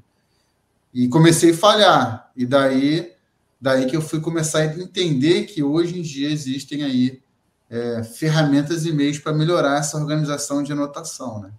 [0.93, 2.31] E comecei a falhar.
[2.37, 3.13] E daí,
[3.61, 7.23] daí que eu fui começar a entender que hoje em dia existem aí
[7.71, 11.51] é, ferramentas e meios para melhorar essa organização de anotação, né?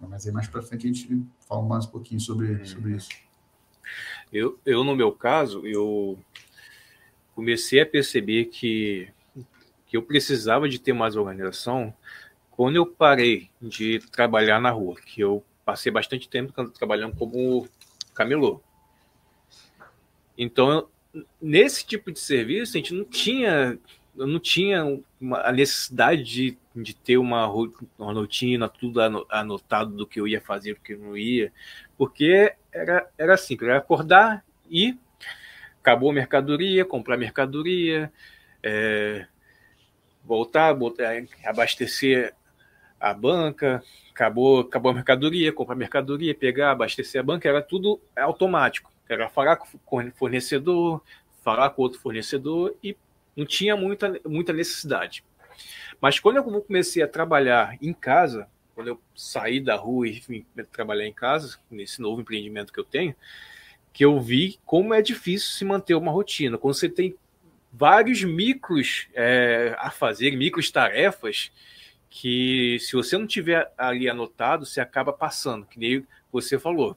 [0.00, 3.08] Mas aí mais para frente a gente fala mais um pouquinho sobre, sobre isso.
[4.32, 6.18] Eu, eu, no meu caso, eu
[7.34, 9.08] comecei a perceber que,
[9.86, 11.94] que eu precisava de ter mais organização
[12.50, 17.68] quando eu parei de trabalhar na rua, que eu passei bastante tempo trabalhando como
[18.14, 18.62] camelô.
[20.38, 20.88] Então,
[21.40, 23.78] nesse tipo de serviço, a gente não tinha,
[24.14, 30.20] não tinha uma, a necessidade de, de ter uma, uma rotina, tudo anotado do que
[30.20, 31.52] eu ia fazer, do que eu não ia,
[31.96, 34.96] porque era, era simples, era acordar e
[35.80, 38.12] acabou a mercadoria, comprar mercadoria,
[38.62, 39.26] é,
[40.24, 40.76] voltar,
[41.44, 42.34] abastecer
[42.98, 48.90] a banca, acabou, acabou a mercadoria, comprar mercadoria, pegar, abastecer a banca, era tudo automático.
[49.08, 51.00] Era falar com o fornecedor,
[51.42, 52.96] falar com outro fornecedor e
[53.36, 55.22] não tinha muita, muita necessidade.
[56.00, 60.46] Mas quando eu comecei a trabalhar em casa, quando eu saí da rua e vim
[60.70, 63.14] trabalhar em casa, nesse novo empreendimento que eu tenho,
[63.92, 66.58] que eu vi como é difícil se manter uma rotina.
[66.58, 67.16] Quando você tem
[67.72, 71.50] vários micros é, a fazer, micros tarefas,
[72.10, 76.96] que se você não tiver ali anotado, você acaba passando, que nem você falou.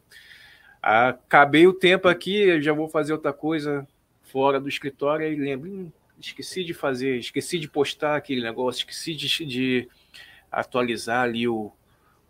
[0.82, 3.88] Acabei o tempo aqui, já vou fazer outra coisa
[4.24, 9.16] fora do escritório e lembro, hum, esqueci de fazer, esqueci de postar aquele negócio, esqueci
[9.16, 9.90] de, de
[10.52, 11.72] atualizar ali o,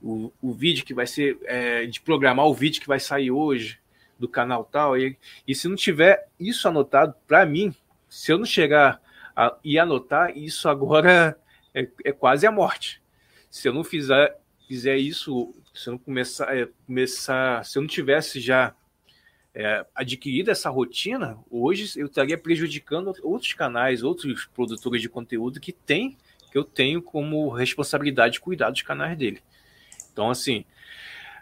[0.02, 3.80] o, o, vídeo que vai ser, é, de programar o vídeo que vai sair hoje
[4.17, 4.97] do canal tal.
[4.97, 7.73] E, e se não tiver isso anotado, para mim,
[8.08, 9.02] se eu não chegar
[9.36, 11.38] a, e anotar, isso agora
[11.73, 13.02] é, é, quase a morte.
[13.49, 17.88] Se eu não fizer, fizer isso, se eu não começar, é, começar se eu não
[17.88, 18.75] tivesse já
[19.53, 25.71] é, adquirido essa rotina, hoje eu estaria prejudicando outros canais, outros produtores de conteúdo que
[25.71, 26.17] tem,
[26.51, 29.41] que eu tenho como responsabilidade cuidar dos canais dele.
[30.12, 30.65] Então, assim,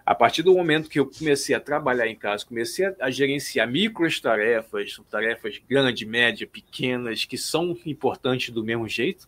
[0.06, 3.68] a partir do momento que eu comecei a trabalhar em casa, comecei a, a gerenciar
[3.70, 9.28] micros tarefas, tarefas grandes, médias, pequenas, que são importantes do mesmo jeito,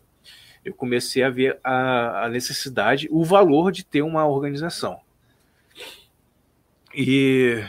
[0.63, 5.00] eu comecei a ver a, a necessidade, o valor de ter uma organização.
[6.96, 7.63] E,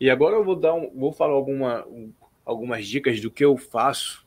[0.00, 1.86] e agora eu vou dar um, vou falar alguma,
[2.44, 4.24] algumas dicas do que eu faço.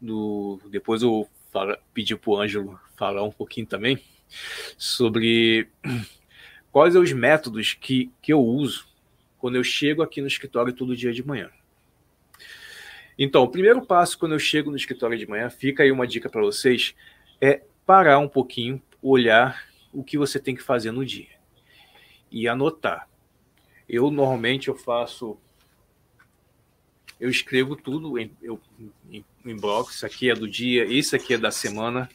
[0.00, 1.30] Do, depois eu vou
[1.92, 3.98] pedir para o Ângelo falar um pouquinho também
[4.76, 5.68] sobre
[6.72, 8.86] quais são os métodos que, que eu uso
[9.38, 11.50] quando eu chego aqui no escritório todo dia de manhã.
[13.18, 16.28] Então, o primeiro passo quando eu chego no escritório de manhã, fica aí uma dica
[16.28, 16.94] para vocês,
[17.40, 21.28] é parar um pouquinho, olhar o que você tem que fazer no dia
[22.30, 23.08] e anotar.
[23.88, 25.38] Eu normalmente eu faço
[27.24, 28.60] eu escrevo tudo em, eu,
[29.10, 32.08] em, em blocos, isso aqui é do dia, isso aqui é da semana,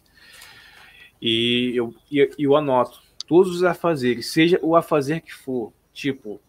[1.22, 6.42] e eu, e, eu anoto todos os afazeres, seja o afazer que for, tipo,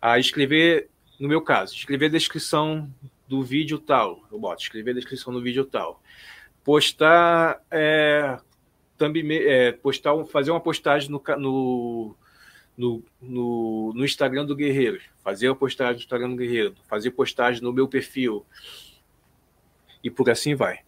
[0.00, 0.88] a escrever,
[1.18, 2.90] no meu caso, escrever a descrição
[3.28, 6.02] do vídeo tal, eu boto escrever a descrição do vídeo tal,
[6.64, 8.38] postar, é,
[8.96, 12.16] também, é, postar, fazer uma postagem no, no,
[12.82, 17.62] no, no, no Instagram do Guerreiro, fazer a postagem no Instagram do Guerreiro, fazer postagem
[17.62, 18.44] no meu perfil
[20.02, 20.80] e por assim vai.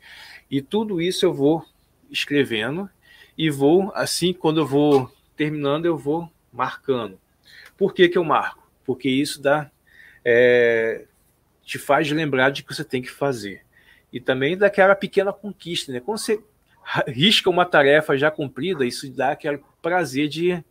[0.51, 1.65] E tudo isso eu vou
[2.11, 2.91] escrevendo
[3.39, 7.17] e vou, assim, quando eu vou terminando, eu vou marcando.
[7.77, 8.69] Por que, que eu marco?
[8.85, 9.71] Porque isso dá,
[10.25, 11.07] é,
[11.63, 13.63] te faz lembrar de que você tem que fazer.
[14.13, 16.01] E também daquela pequena conquista, né?
[16.01, 16.43] Quando você
[17.07, 20.65] risca uma tarefa já cumprida, isso dá aquele prazer de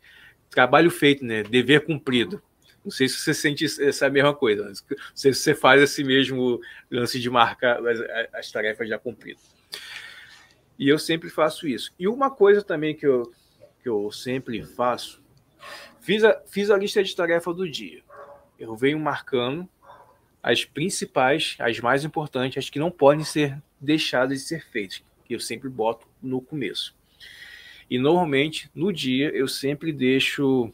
[0.54, 1.44] trabalho feito, né?
[1.44, 2.42] Dever cumprido.
[2.84, 4.66] Não sei se você sente essa mesma coisa.
[4.66, 4.74] Não
[5.16, 6.60] sei se você faz esse mesmo
[6.92, 8.00] lance de marcar as,
[8.34, 9.42] as tarefas já cumpridas.
[10.78, 11.92] E eu sempre faço isso.
[11.98, 13.32] E uma coisa também que eu,
[13.82, 15.24] que eu sempre faço,
[16.02, 18.02] fiz a, fiz a lista de tarefa do dia.
[18.60, 19.68] Eu venho marcando
[20.42, 25.34] as principais, as mais importantes, as que não podem ser deixadas de ser feitas, que
[25.34, 26.94] eu sempre boto no começo.
[27.94, 30.72] E normalmente no dia eu sempre deixo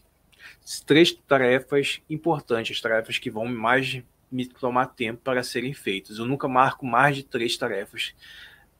[0.85, 4.01] três tarefas importantes, tarefas que vão mais
[4.31, 6.17] me tomar tempo para serem feitas.
[6.17, 8.15] Eu nunca marco mais de três tarefas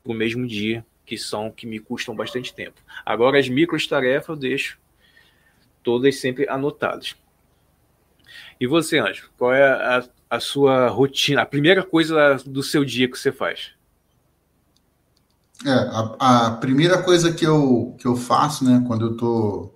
[0.02, 2.82] para o mesmo dia que são que me custam bastante tempo.
[3.06, 4.80] Agora as micro tarefas eu deixo
[5.84, 7.18] todas sempre anotadas.
[8.58, 13.12] E você, Anjo, qual é a, a sua rotina, a primeira coisa do seu dia
[13.12, 13.74] que você faz?
[15.66, 19.74] É, a, a primeira coisa que eu, que eu faço, né, quando eu tô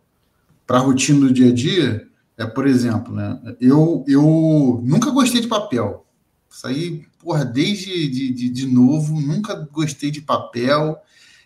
[0.65, 5.41] para a rotina do dia a dia, é, por exemplo, né, eu, eu nunca gostei
[5.41, 6.05] de papel.
[6.49, 10.97] Isso aí, porra, desde de, de, de novo, nunca gostei de papel.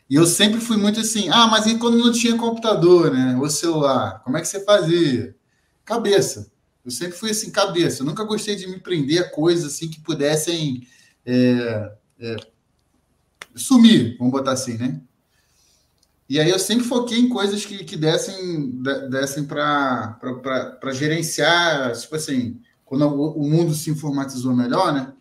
[0.10, 3.38] E eu sempre fui muito assim, ah, mas e quando não tinha computador, né?
[3.40, 5.36] Ou celular, como é que você fazia?
[5.86, 6.52] Cabeça.
[6.84, 8.02] Eu sempre fui assim, cabeça.
[8.02, 10.86] Eu nunca gostei de me prender a coisas assim que pudessem
[11.26, 12.36] é, é,
[13.58, 15.02] sumir, vamos botar assim, né?
[16.30, 20.20] E aí eu sempre foquei em coisas que, que dessem, dessem para
[20.92, 25.14] gerenciar, tipo assim, quando o, mundo se informatizou melhor, né?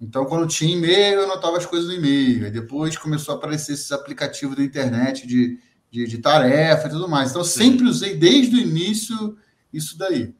[0.00, 2.44] Então, quando tinha e-mail, eu anotava as coisas no e-mail.
[2.44, 5.60] Aí depois começou a aparecer esses aplicativos da internet de,
[5.90, 7.30] de, de tarefa e tudo mais.
[7.30, 9.36] Então, eu sempre usei desde o início
[9.72, 10.34] isso daí.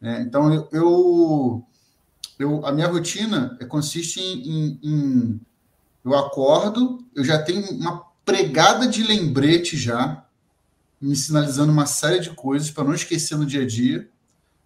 [0.00, 0.22] Né?
[0.26, 1.66] Então, eu, eu,
[2.38, 5.40] eu, a minha rotina consiste em, em, em,
[6.04, 10.24] Eu acordo, eu já tenho uma pregada de lembrete já,
[11.00, 14.08] me sinalizando uma série de coisas para não esquecer no dia a dia.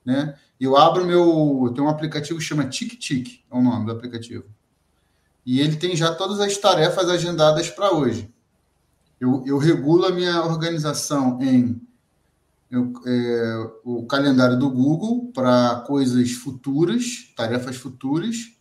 [0.05, 0.37] Né?
[0.61, 1.73] eu abro meu.
[1.75, 4.45] Tem um aplicativo que chama TicTic, é o nome do aplicativo.
[5.45, 8.33] E ele tem já todas as tarefas agendadas para hoje.
[9.21, 11.81] Eu, eu regulo a minha organização em
[12.71, 18.56] eu, é, o calendário do Google para coisas futuras, tarefas futuras,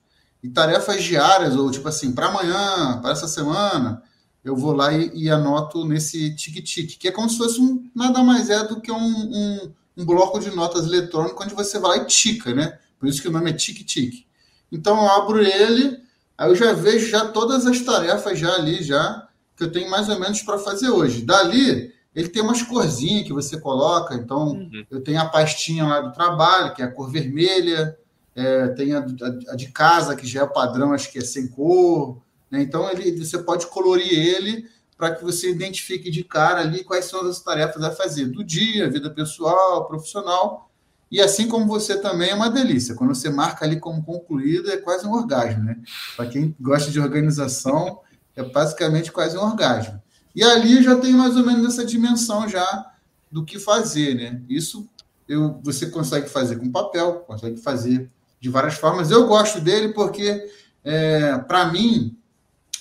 [0.45, 4.01] e tarefas diárias, ou tipo assim, para amanhã, para essa semana,
[4.43, 8.23] eu vou lá e, e anoto nesse tic-tic, que é como se fosse um, nada
[8.23, 12.03] mais é do que um, um um bloco de notas eletrônico onde você vai lá
[12.03, 12.77] e tica, né?
[12.99, 14.25] Por isso que o nome é tic-tic.
[14.71, 15.99] Então eu abro ele,
[16.37, 20.09] aí eu já vejo já todas as tarefas já ali já que eu tenho mais
[20.09, 21.21] ou menos para fazer hoje.
[21.21, 24.85] Dali ele tem umas corzinhas que você coloca, então uhum.
[24.89, 27.97] eu tenho a pastinha lá do trabalho, que é a cor vermelha,
[28.35, 31.47] é, tem a, a, a, de casa, que já é padrão, acho que é sem
[31.47, 32.21] cor.
[32.51, 32.61] Né?
[32.61, 37.21] Então ele, você pode colorir ele para que você identifique de cara ali quais são
[37.27, 40.69] as tarefas a fazer do dia, vida pessoal, profissional.
[41.11, 42.95] E assim como você também é uma delícia.
[42.95, 45.77] Quando você marca ali como concluído, é quase um orgasmo, né?
[46.15, 48.01] Para quem gosta de organização,
[48.35, 50.01] é basicamente quase um orgasmo.
[50.35, 52.91] E ali já tem mais ou menos essa dimensão já
[53.31, 54.41] do que fazer, né?
[54.49, 54.89] Isso
[55.27, 59.11] eu, você consegue fazer com papel, consegue fazer de várias formas.
[59.11, 60.49] Eu gosto dele porque,
[60.83, 62.17] é, para mim,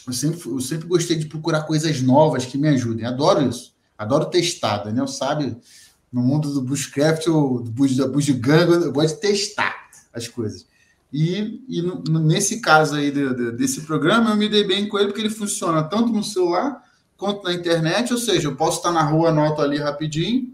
[0.07, 3.07] eu sempre, eu sempre gostei de procurar coisas novas que me ajudem.
[3.07, 3.75] Adoro isso.
[3.97, 4.79] Adoro testar.
[4.79, 5.57] Daniel sabe,
[6.13, 9.75] no mundo do bushcraft ou do bush, da bushgang, eu gosto de testar
[10.13, 10.67] as coisas.
[11.13, 15.09] E, e nesse caso aí de, de, desse programa, eu me dei bem com ele
[15.09, 16.83] porque ele funciona tanto no celular
[17.17, 18.13] quanto na internet.
[18.13, 20.53] Ou seja, eu posso estar na rua, anoto ali rapidinho,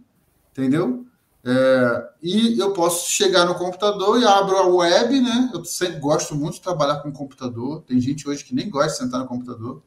[0.53, 1.07] entendeu?
[1.43, 5.51] É, e eu posso chegar no computador e abro a web, né?
[5.55, 7.83] Eu sempre gosto muito de trabalhar com computador.
[7.83, 9.83] Tem gente hoje que nem gosta de sentar no computador,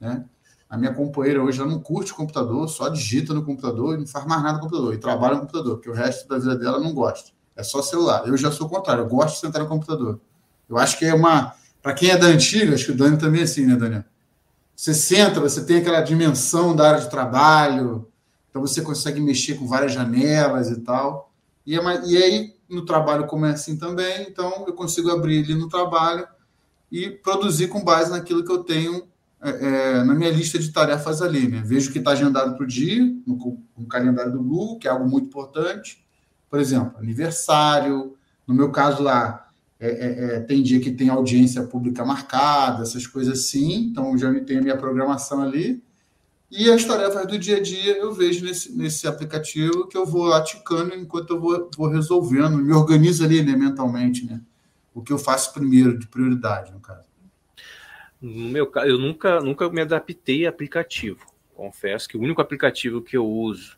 [0.00, 0.24] né?
[0.68, 4.26] A minha companheira hoje ela não curte computador, só digita no computador e não faz
[4.26, 4.94] mais nada no computador.
[4.94, 7.30] E trabalha no computador, porque o resto da vida dela não gosta.
[7.54, 8.26] É só celular.
[8.26, 10.20] Eu já sou o contrário, eu gosto de sentar no computador.
[10.68, 11.54] Eu acho que é uma.
[11.80, 14.04] Para quem é da antiga, acho que o Dani também é assim, né, Daniel?
[14.74, 18.08] Você senta, você tem aquela dimensão da área de trabalho,
[18.56, 21.30] então você consegue mexer com várias janelas e tal.
[21.66, 25.54] E, é, e aí no trabalho como é assim também, então eu consigo abrir ele
[25.54, 26.26] no trabalho
[26.90, 29.06] e produzir com base naquilo que eu tenho
[29.42, 31.46] é, é, na minha lista de tarefas ali.
[31.48, 31.62] Né?
[31.66, 34.90] Vejo o que está agendado para o dia, no, no, calendário do Google, que é
[34.90, 36.02] algo muito importante.
[36.48, 38.16] Por exemplo, aniversário.
[38.46, 43.06] No meu caso lá, é, é, é tem dia que tem audiência pública marcada, essas
[43.06, 43.88] coisas assim.
[43.90, 45.84] Então já tenho a minha programação ali.
[46.50, 50.32] E as tarefas do dia a dia eu vejo nesse, nesse aplicativo que eu vou
[50.32, 54.40] aticando enquanto eu vou, vou resolvendo, me organizo ali né, mentalmente, né?
[54.94, 57.06] O que eu faço primeiro, de prioridade, no caso.
[58.20, 61.20] No meu caso, eu nunca, nunca me adaptei a aplicativo.
[61.54, 63.76] Confesso que o único aplicativo que eu uso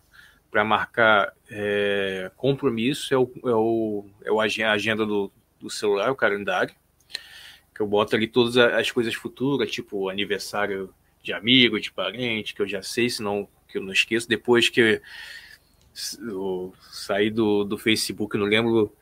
[0.51, 4.05] para marcar é, compromisso é, o, é, o,
[4.61, 6.75] é a agenda do, do celular, o calendário,
[7.75, 12.63] que eu boto ali todas as coisas futuras, tipo aniversário de amigo, de parente, que
[12.63, 14.29] eu já sei, senão que eu não esqueço.
[14.29, 15.01] Depois que
[16.21, 18.93] eu saí do, do Facebook, não lembro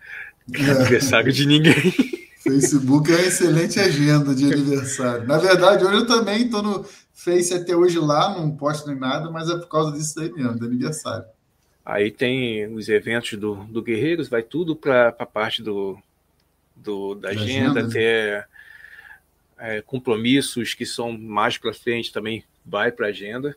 [0.55, 0.71] é.
[0.71, 1.75] aniversário de ninguém.
[2.43, 5.27] Facebook é uma excelente agenda de aniversário.
[5.27, 9.31] Na verdade, hoje eu também estou no Face até hoje lá, não posto nem nada,
[9.31, 11.25] mas é por causa disso aí mesmo, do aniversário.
[11.85, 15.99] Aí tem os eventos do, do Guerreiros, vai tudo para a parte do,
[16.75, 17.89] do, da, da agenda, agenda, né?
[17.89, 18.47] até
[19.59, 23.57] é, compromissos que são mais para frente também vai para a agenda.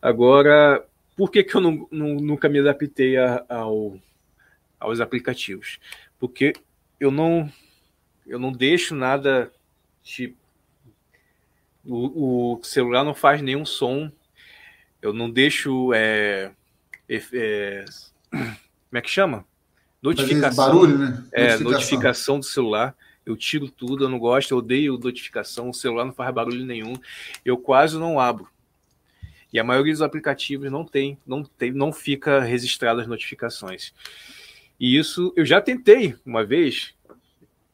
[0.00, 0.84] Agora,
[1.16, 3.98] por que, que eu não, não, nunca me adaptei a, ao,
[4.78, 5.78] aos aplicativos?
[6.18, 6.52] Porque
[7.00, 7.50] eu não
[8.26, 9.50] eu não deixo nada
[10.02, 10.36] tipo
[11.84, 14.10] o, o celular não faz nenhum som
[15.00, 16.50] eu não deixo é,
[17.08, 17.84] é,
[18.30, 19.44] como é que chama
[20.02, 21.72] notificação barulho né é notificação.
[21.72, 22.94] notificação do celular
[23.28, 26.94] eu tiro tudo, eu não gosto, eu odeio notificação, o celular não faz barulho nenhum,
[27.44, 28.48] eu quase não abro.
[29.52, 33.92] E a maioria dos aplicativos não tem, não tem, não fica registrado as notificações.
[34.78, 36.94] E isso eu já tentei uma vez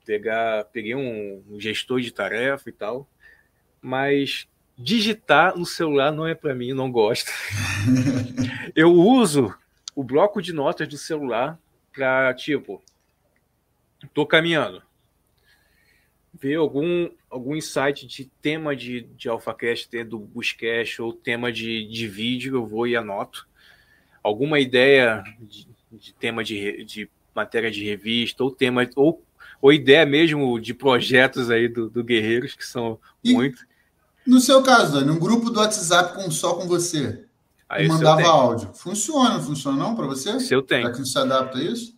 [0.05, 3.09] pegar, peguei um, um gestor de tarefa e tal,
[3.81, 7.31] mas digitar no celular não é para mim, não gosto.
[8.75, 9.55] eu uso
[9.95, 11.59] o bloco de notas do celular
[11.93, 12.83] para tipo,
[14.13, 14.83] tô caminhando,
[16.41, 22.07] ver algum algum insight de tema de, de AlphaCast, do Buscast ou tema de, de
[22.07, 23.47] vídeo, eu vou e anoto.
[24.23, 29.23] Alguma ideia de, de tema de, de matéria de revista ou tema ou,
[29.61, 33.67] ou ideia mesmo de projetos aí do, do Guerreiros que são e, muito
[34.27, 37.25] no seu caso, Dani, um grupo do WhatsApp com, só com você.
[37.69, 38.71] Aí, mandava áudio.
[38.73, 40.41] Funciona, funciona não para você?
[40.41, 40.85] Se eu tenho.
[40.85, 41.95] Para que se adapta a isso?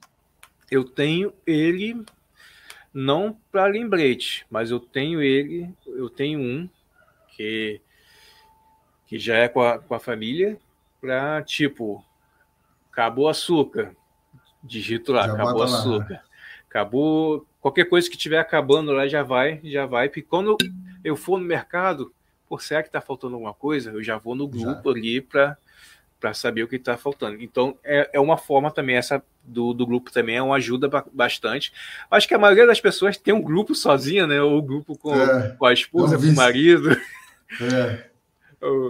[0.70, 2.04] Eu tenho ele
[2.96, 6.66] não para lembrete, mas eu tenho ele, eu tenho um
[7.36, 7.78] que
[9.06, 10.58] que já é com a, com a família
[10.98, 12.02] para tipo
[12.90, 13.94] acabou açúcar,
[14.62, 16.14] digito lá, já acabou açúcar.
[16.14, 16.22] Lá.
[16.70, 20.08] Acabou qualquer coisa que tiver acabando lá já vai, já vai.
[20.08, 20.56] Porque quando
[21.04, 22.14] eu for no mercado,
[22.48, 23.90] por será que está faltando alguma coisa?
[23.90, 24.98] Eu já vou no grupo já.
[24.98, 25.58] ali para
[26.20, 27.42] para saber o que está faltando.
[27.42, 31.72] Então é, é uma forma também essa do, do grupo também é uma ajuda bastante.
[32.10, 34.42] Acho que a maioria das pessoas tem um grupo sozinha, né?
[34.42, 36.90] Ou um grupo com, é, com a esposa, com o marido.
[37.60, 38.10] É.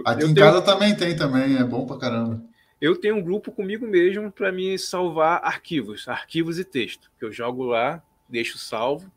[0.05, 2.41] Aqui eu em tenho, casa também tem também, é bom para caramba.
[2.79, 7.31] Eu tenho um grupo comigo mesmo para me salvar arquivos, arquivos e texto, que eu
[7.31, 9.11] jogo lá, deixo salvo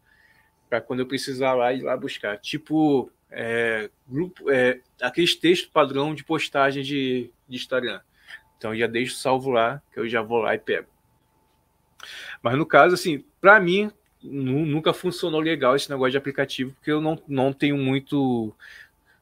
[0.69, 2.39] para quando eu precisar lá ir lá buscar.
[2.39, 8.01] Tipo é, grupo, é, aqueles textos padrão de postagem de, de Instagram.
[8.59, 10.89] Então já deixo salvo lá, que eu já vou lá e pego.
[12.43, 13.91] Mas no caso, assim, para mim,
[14.23, 18.55] nunca funcionou legal esse negócio de aplicativo, porque eu não, não tenho muito.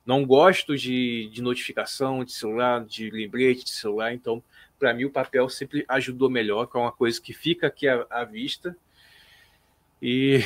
[0.04, 4.42] Não gosto de, de notificação de celular, de lembrete de celular, então,
[4.78, 8.06] para mim, o papel sempre ajudou melhor, que é uma coisa que fica aqui à,
[8.08, 8.74] à vista.
[10.00, 10.40] E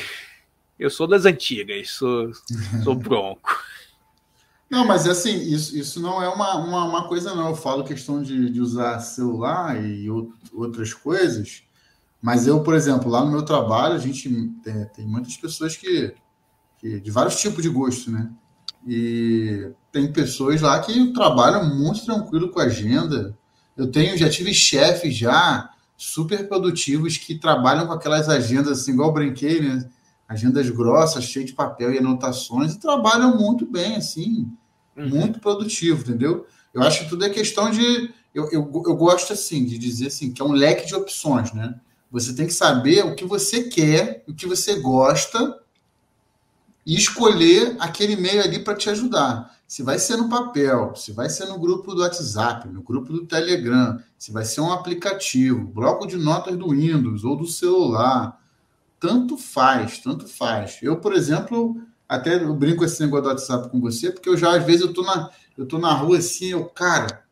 [0.79, 2.31] eu sou das antigas, sou,
[2.83, 3.63] sou bronco.
[4.69, 7.49] Não, mas assim, isso, isso não é uma, uma, uma coisa, não.
[7.49, 10.09] Eu falo questão de, de usar celular e
[10.51, 11.63] outras coisas,
[12.19, 14.29] mas eu, por exemplo, lá no meu trabalho, a gente
[14.63, 16.15] tem, tem muitas pessoas que,
[16.79, 18.31] que, de vários tipos de gosto, né?
[18.87, 23.37] E tem pessoas lá que trabalham muito tranquilo com a agenda.
[23.77, 29.09] Eu tenho, já tive chefes já super produtivos que trabalham com aquelas agendas assim, igual
[29.09, 29.87] eu brinquei, né?
[30.27, 34.47] Agendas grossas, cheias de papel e anotações, e trabalham muito bem, assim,
[34.95, 35.09] uhum.
[35.09, 36.45] muito produtivo, entendeu?
[36.73, 38.11] Eu acho que tudo é questão de.
[38.33, 41.79] Eu, eu, eu gosto, assim, de dizer assim, que é um leque de opções, né?
[42.11, 45.59] Você tem que saber o que você quer, o que você gosta,
[46.85, 49.53] e escolher aquele meio ali para te ajudar.
[49.67, 53.25] Se vai ser no papel, se vai ser no grupo do WhatsApp, no grupo do
[53.25, 58.39] Telegram, se vai ser um aplicativo, bloco de notas do Windows ou do celular,
[59.03, 60.79] tanto faz, tanto faz.
[60.81, 61.75] Eu, por exemplo,
[62.07, 64.93] até eu brinco esse negócio do WhatsApp com você, porque eu já, às vezes, eu
[64.93, 67.25] tô na, eu tô na rua assim, eu, cara,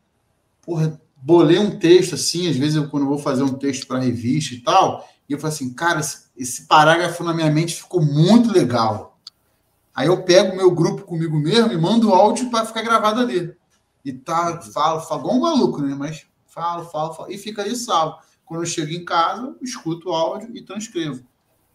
[0.62, 4.00] porra, bolei um texto assim, às vezes eu, quando eu vou fazer um texto para
[4.00, 8.04] revista e tal, e eu falo assim, cara, esse, esse parágrafo na minha mente ficou
[8.04, 9.18] muito legal.
[9.96, 13.22] Aí eu pego o meu grupo comigo mesmo e mando o áudio para ficar gravado
[13.22, 13.56] ali.
[14.04, 15.96] E tá, falo, falo igual um maluco, né?
[15.96, 18.18] Mas falo, falo, falo, e fica ali salvo.
[18.44, 21.31] Quando eu chego em casa, escuto o áudio e transcrevo.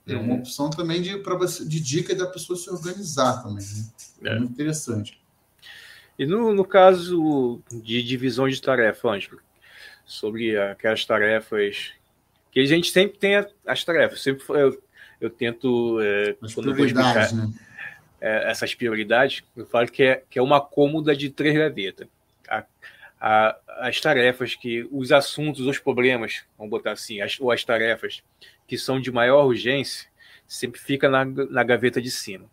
[0.07, 0.39] É uma uhum.
[0.39, 3.65] opção também de, você, de dica da pessoa se organizar também.
[3.65, 3.85] Né?
[4.23, 4.29] É.
[4.29, 4.39] é.
[4.39, 5.21] muito interessante.
[6.19, 9.41] E no, no caso de divisão de tarefa, Ângelo,
[10.05, 11.93] sobre aquelas tarefas
[12.51, 13.35] que a gente sempre tem
[13.67, 14.83] as tarefas, sempre eu,
[15.21, 17.53] eu tento é, quando eu vou explicar né?
[18.21, 22.09] é, essas prioridades, eu falo que é, que é uma cômoda de três gavetas.
[22.49, 22.65] A,
[23.21, 28.23] a, as tarefas que os assuntos, os problemas, vamos botar assim, as, ou as tarefas
[28.67, 30.09] que são de maior urgência,
[30.47, 32.51] sempre fica na, na gaveta de cima.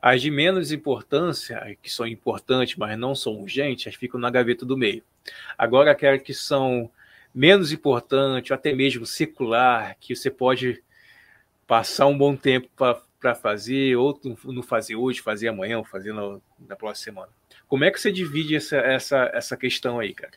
[0.00, 4.76] As de menos importância, que são importantes, mas não são urgentes, ficam na gaveta do
[4.76, 5.02] meio.
[5.56, 6.90] Agora, aquelas que são
[7.34, 10.82] menos importantes, ou até mesmo secular, que você pode
[11.66, 12.68] passar um bom tempo
[13.20, 17.32] para fazer, ou não fazer hoje, fazer amanhã, ou fazer na, na próxima semana.
[17.66, 20.32] Como é que você divide essa, essa, essa questão aí, cara?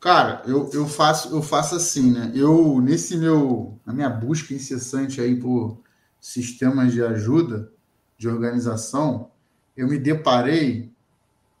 [0.00, 2.30] Cara, eu, eu faço eu faço assim, né?
[2.34, 5.80] Eu nesse meu na minha busca incessante aí por
[6.20, 7.72] sistemas de ajuda,
[8.16, 9.30] de organização,
[9.76, 10.92] eu me deparei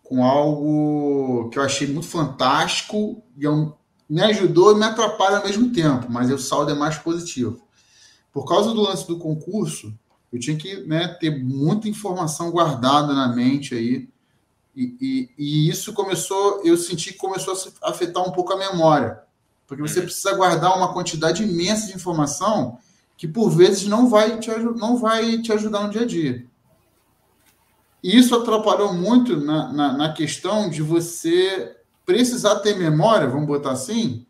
[0.02, 3.76] com algo que eu achei muito fantástico e eu,
[4.08, 7.62] me ajudou e me atrapalha ao mesmo tempo, mas o saldo é mais positivo.
[8.32, 9.92] Por causa do lance do concurso,
[10.32, 14.08] eu tinha que né, ter muita informação guardada na mente aí
[14.78, 17.52] e, e, e, isso começou, eu senti que começou
[17.82, 19.20] a afetar um pouco a memória.
[19.66, 20.04] Porque você uhum.
[20.04, 22.78] precisa guardar uma quantidade imensa de informação
[23.16, 26.46] que por vezes não vai te, não vai te ajudar no dia a dia.
[28.04, 31.76] E isso atrapalhou muito na, na, na questão de você
[32.06, 34.24] precisar ter memória, vamos botar assim,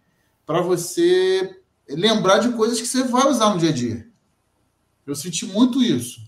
[0.47, 4.09] para você lembrar de coisas que você vai usar no dia a dia.
[5.07, 6.28] Eu senti muito isso.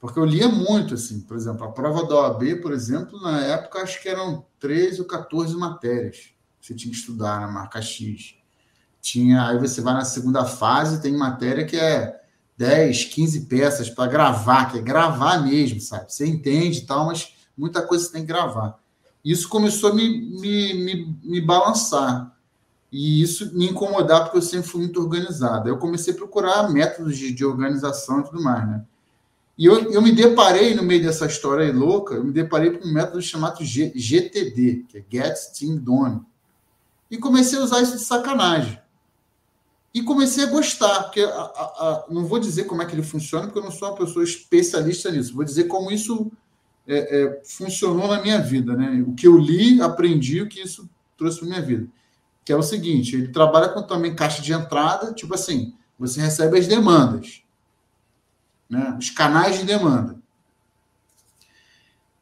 [0.00, 3.80] Porque eu lia muito, assim, por exemplo, a prova da OAB, por exemplo, na época
[3.82, 6.16] acho que eram 13 ou 14 matérias
[6.60, 8.36] que você tinha que estudar na marca X.
[9.00, 12.20] Tinha, aí você vai na segunda fase, tem matéria que é
[12.56, 16.12] 10, 15 peças para gravar, que é gravar mesmo, sabe?
[16.12, 18.78] Você entende e tal, mas muita coisa você tem que gravar.
[19.24, 22.36] Isso começou a me, me, me, me balançar.
[22.90, 25.68] E isso me incomodar, porque eu sempre fui muito organizado.
[25.68, 28.84] Eu comecei a procurar métodos de, de organização e tudo mais, né?
[29.58, 32.86] E eu, eu me deparei, no meio dessa história aí louca, eu me deparei com
[32.86, 36.20] um método chamado G, GTD, que é Get Things Done.
[37.10, 38.80] E comecei a usar isso de sacanagem.
[39.92, 43.02] E comecei a gostar, porque a, a, a, não vou dizer como é que ele
[43.02, 45.34] funciona, porque eu não sou uma pessoa especialista nisso.
[45.34, 46.30] Vou dizer como isso
[46.86, 49.04] é, é, funcionou na minha vida, né?
[49.08, 51.88] O que eu li, aprendi, o que isso trouxe para minha vida.
[52.44, 56.56] Que é o seguinte: ele trabalha com também caixa de entrada, tipo assim, você recebe
[56.56, 57.42] as demandas
[58.68, 58.96] né?
[58.98, 60.18] os canais de demanda.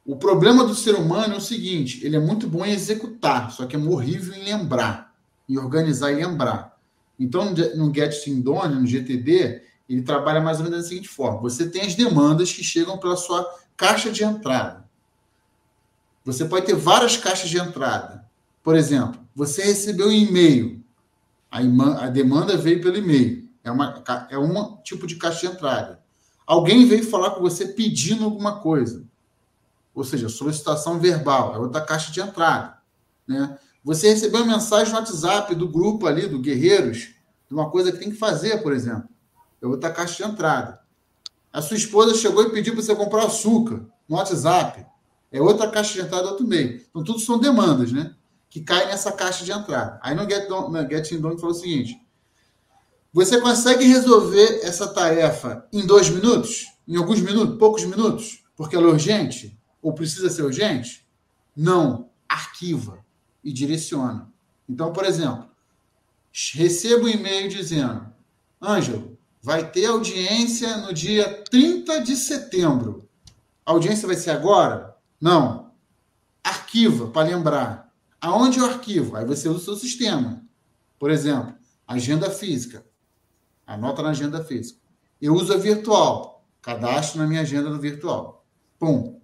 [0.05, 3.67] O problema do ser humano é o seguinte: ele é muito bom em executar, só
[3.67, 5.13] que é horrível em lembrar,
[5.49, 6.77] em organizar e lembrar.
[7.19, 11.41] Então, no Get Things Done, no GTD, ele trabalha mais ou menos da seguinte forma:
[11.41, 13.45] você tem as demandas que chegam pela sua
[13.77, 14.87] caixa de entrada.
[16.25, 18.27] Você pode ter várias caixas de entrada.
[18.63, 20.83] Por exemplo, você recebeu um e-mail,
[21.51, 23.49] a, demanda veio pelo e-mail.
[23.63, 26.01] É, uma, é um tipo de caixa de entrada.
[26.47, 29.05] Alguém veio falar com você pedindo alguma coisa.
[29.95, 32.79] Ou seja, solicitação verbal, é outra caixa de entrada.
[33.27, 33.59] Né?
[33.83, 37.15] Você recebeu uma mensagem no WhatsApp do grupo ali, do Guerreiros,
[37.49, 39.09] de uma coisa que tem que fazer, por exemplo.
[39.61, 40.81] É outra caixa de entrada.
[41.53, 44.87] A sua esposa chegou e pediu para você comprar açúcar no WhatsApp.
[45.33, 46.85] É outra caixa de entrada, outro meio.
[46.91, 48.15] Então, tudo são demandas, né?
[48.51, 49.99] Que caem nessa caixa de entrada.
[50.03, 52.01] Aí no Get, no Get Done falou o seguinte:
[53.17, 56.67] você consegue resolver essa tarefa em dois minutos?
[56.87, 57.57] Em alguns minutos?
[57.57, 58.45] Poucos minutos?
[58.55, 59.59] Porque ela é urgente?
[59.81, 61.09] Ou precisa ser urgente?
[61.57, 62.11] Não.
[62.29, 63.03] Arquiva
[63.43, 64.31] e direciona.
[64.69, 65.49] Então, por exemplo,
[66.53, 68.07] recebo um e-mail dizendo:
[68.61, 73.09] Ângelo, vai ter audiência no dia 30 de setembro.
[73.65, 74.95] A audiência vai ser agora?
[75.19, 75.73] Não.
[76.45, 77.91] Arquiva para lembrar.
[78.21, 79.17] Aonde eu arquivo?
[79.17, 80.45] Aí você usa o seu sistema.
[80.99, 81.55] Por exemplo,
[81.89, 82.85] agenda física.
[83.67, 84.79] Anota na agenda física.
[85.21, 86.45] Eu uso a virtual.
[86.63, 88.45] Cadastro na minha agenda no virtual.
[88.79, 89.19] Pum.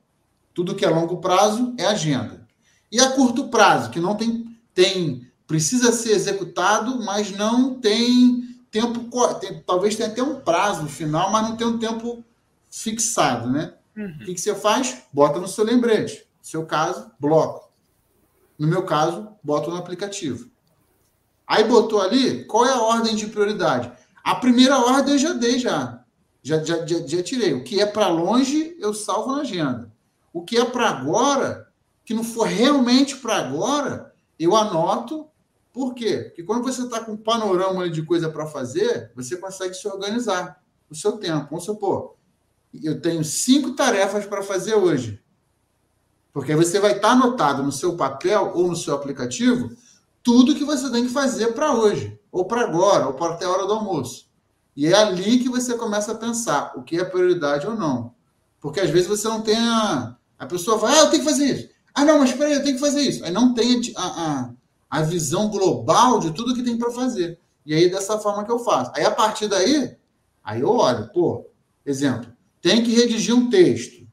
[0.55, 2.47] Tudo que é longo prazo é agenda.
[2.90, 9.09] E a curto prazo, que não tem, tem precisa ser executado, mas não tem tempo,
[9.38, 12.24] tem, talvez tenha até um prazo final, mas não tem um tempo
[12.70, 13.74] fixado, né?
[13.97, 14.16] Uhum.
[14.20, 15.03] O que, que você faz?
[15.12, 16.26] Bota no seu lembrete.
[16.40, 17.70] No seu caso, bloco.
[18.59, 20.51] No meu caso, bota no aplicativo.
[21.47, 23.93] Aí botou ali, qual é a ordem de prioridade?
[24.22, 26.04] A primeira ordem eu já dei já.
[26.42, 27.54] Já, já, já, já tirei.
[27.54, 29.92] O que é para longe, eu salvo na agenda.
[30.32, 31.68] O que é para agora,
[32.04, 35.28] que não for realmente para agora, eu anoto.
[35.72, 36.24] Por quê?
[36.26, 40.60] Porque quando você está com um panorama de coisa para fazer, você consegue se organizar
[40.90, 41.48] o seu tempo.
[41.50, 42.16] Vamos supor,
[42.82, 45.22] eu tenho cinco tarefas para fazer hoje.
[46.32, 49.70] Porque você vai estar tá anotado no seu papel ou no seu aplicativo
[50.22, 53.50] tudo que você tem que fazer para hoje, ou para agora, ou para até a
[53.50, 54.30] hora do almoço.
[54.76, 58.14] E é ali que você começa a pensar o que é prioridade ou não.
[58.60, 60.16] Porque às vezes você não tem a.
[60.38, 61.68] A pessoa vai, ah, eu tenho que fazer isso.
[61.94, 63.24] Ah, não, mas espera aí, eu tenho que fazer isso.
[63.24, 64.50] Aí não tem a, a,
[64.90, 67.38] a visão global de tudo que tem para fazer.
[67.66, 68.90] E aí, dessa forma que eu faço.
[68.94, 69.96] Aí, a partir daí,
[70.42, 71.46] aí eu olho, pô,
[71.84, 74.06] exemplo, tem que redigir um texto.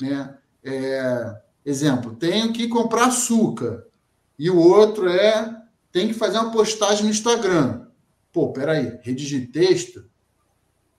[0.00, 0.38] Né?
[0.64, 3.87] É, exemplo, tenho que comprar açúcar
[4.38, 7.86] e o outro é tem que fazer uma postagem no Instagram.
[8.32, 10.04] Pô, peraí, redigir texto.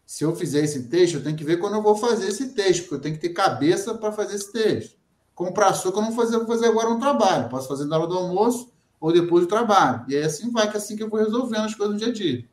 [0.05, 2.81] Se eu fizer esse texto, eu tenho que ver quando eu vou fazer esse texto,
[2.81, 4.97] porque eu tenho que ter cabeça para fazer esse texto.
[5.35, 7.47] Comprar açúcar eu não vou fazer, vou fazer agora um trabalho.
[7.47, 10.03] Posso fazer na hora do almoço ou depois do trabalho.
[10.07, 12.09] E aí assim vai, que é assim que eu vou resolvendo as coisas no dia
[12.09, 12.45] a dia.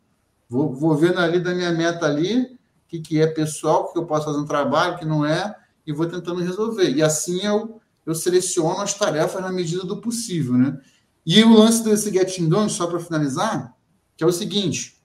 [0.49, 3.99] Vou, vou vendo ali da minha meta ali, o que, que é pessoal, o que
[3.99, 6.91] eu posso fazer um trabalho, o que não é, e vou tentando resolver.
[6.91, 10.81] E assim eu eu seleciono as tarefas na medida do possível, né?
[11.27, 13.77] E o lance desse Getting Done, só para finalizar,
[14.17, 15.03] que é o seguinte,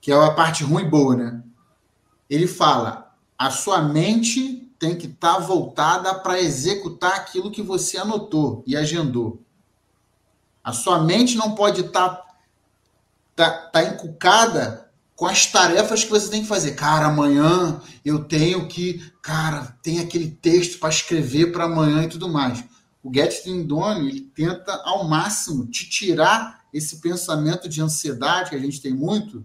[0.00, 1.42] que é a parte ruim e boa, né?
[2.30, 7.98] Ele fala, a sua mente tem que estar tá voltada para executar aquilo que você
[7.98, 9.42] anotou e agendou.
[10.62, 12.24] A sua mente não pode estar tá,
[13.34, 14.83] tá, tá encucada
[15.16, 16.72] com as tarefas que você tem que fazer.
[16.72, 22.28] Cara, amanhã eu tenho que, cara, tem aquele texto para escrever para amanhã e tudo
[22.28, 22.64] mais.
[23.02, 28.60] O Get Lindone, ele tenta ao máximo te tirar esse pensamento de ansiedade que a
[28.60, 29.44] gente tem muito,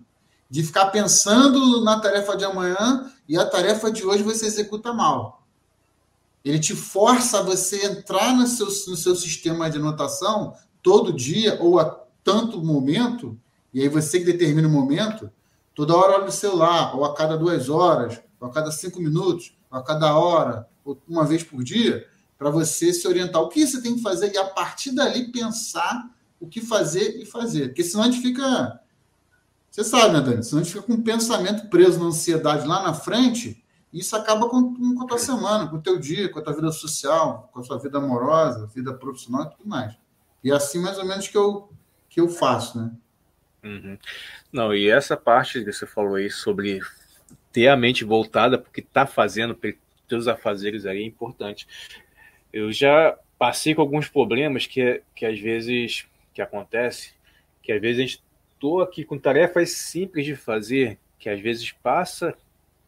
[0.49, 5.43] de ficar pensando na tarefa de amanhã e a tarefa de hoje você executa mal.
[6.43, 11.57] Ele te força a você entrar no seu, no seu sistema de anotação todo dia
[11.61, 11.86] ou a
[12.24, 13.38] tanto momento,
[13.74, 15.30] e aí você que determina o momento,
[15.80, 19.57] toda hora olha o celular, ou a cada duas horas, ou a cada cinco minutos,
[19.71, 22.05] ou a cada hora, ou uma vez por dia,
[22.38, 26.13] para você se orientar o que você tem que fazer e a partir dali pensar
[26.38, 27.67] o que fazer e fazer.
[27.67, 28.82] Porque senão a gente fica.
[29.71, 30.43] Você sabe, né, Dani?
[30.43, 33.63] Senão a gente fica com um pensamento preso na ansiedade lá na frente,
[33.93, 36.53] e isso acaba com, com a tua semana, com o teu dia, com a tua
[36.53, 39.95] vida social, com a sua vida amorosa, vida profissional e tudo mais.
[40.43, 41.69] E é assim mais ou menos que eu,
[42.09, 42.91] que eu faço, né?
[43.64, 43.97] Uhum.
[44.51, 46.80] Não, e essa parte que você falou aí sobre
[47.51, 49.57] ter a mente voltada porque está fazendo,
[50.07, 51.68] teus afazeres aí é importante.
[52.51, 57.14] Eu já passei com alguns problemas que, que às vezes que acontece,
[57.62, 61.72] que às vezes a gente estou aqui com tarefas simples de fazer, que às vezes
[61.72, 62.36] passa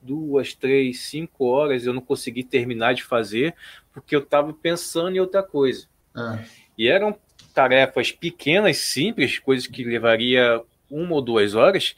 [0.01, 3.53] duas, três, cinco horas eu não consegui terminar de fazer
[3.93, 5.87] porque eu estava pensando em outra coisa.
[6.15, 6.43] É.
[6.77, 7.17] E eram
[7.51, 11.95] tarefas pequenas, simples, coisas que levaria uma ou duas horas,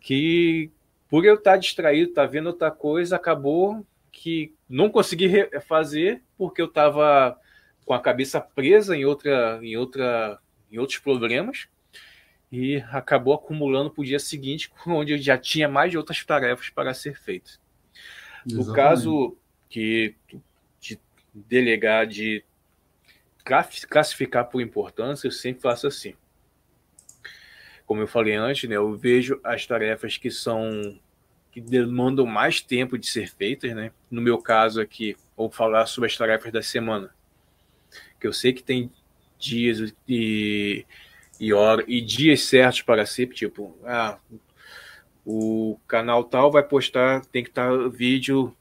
[0.00, 0.70] que
[1.08, 6.66] por eu estar distraído, estar vendo outra coisa, acabou que não consegui fazer porque eu
[6.66, 7.38] estava
[7.84, 10.38] com a cabeça presa em outra, em outra,
[10.70, 11.68] em outros problemas
[12.50, 16.70] e acabou acumulando para o dia seguinte, onde eu já tinha mais de outras tarefas
[16.70, 17.60] para ser feitas.
[18.46, 19.36] No caso
[19.68, 20.14] que
[20.80, 20.98] de
[21.34, 22.44] delegar de
[23.88, 26.14] classificar por importância, eu sempre faço assim.
[27.86, 30.98] Como eu falei antes, né, eu vejo as tarefas que são
[31.50, 33.90] que demandam mais tempo de ser feitas, né?
[34.10, 37.10] No meu caso aqui, vou falar sobre as tarefas da semana,
[38.20, 38.92] que eu sei que tem
[39.38, 40.84] dias e
[41.40, 44.18] e hora e dias certos para ser, tipo, ah,
[45.24, 48.54] o canal tal vai postar, tem que estar vídeo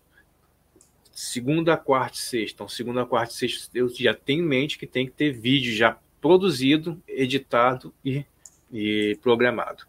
[1.18, 2.53] segunda, quarta e sexta.
[2.57, 5.76] Então, segunda, quarta e sexta, eu já tenho em mente que tem que ter vídeo
[5.76, 8.24] já produzido, editado e,
[8.72, 9.86] e programado.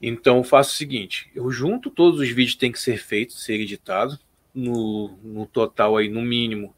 [0.00, 3.42] Então, eu faço o seguinte: eu junto todos os vídeos que tem que ser feitos,
[3.42, 4.20] ser editados.
[4.54, 6.76] No, no total, aí, no mínimo,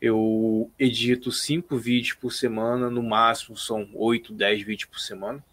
[0.00, 5.44] eu edito cinco vídeos por semana, no máximo são oito, dez vídeos por semana.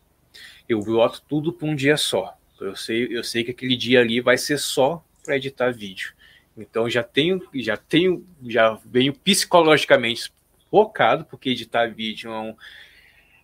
[0.69, 2.37] Eu boto tudo para um dia só.
[2.61, 6.13] Eu sei, eu sei que aquele dia ali vai ser só para editar vídeo.
[6.57, 10.31] Então já tenho, já tenho, já venho psicologicamente
[10.69, 12.55] focado, porque editar vídeo é, um,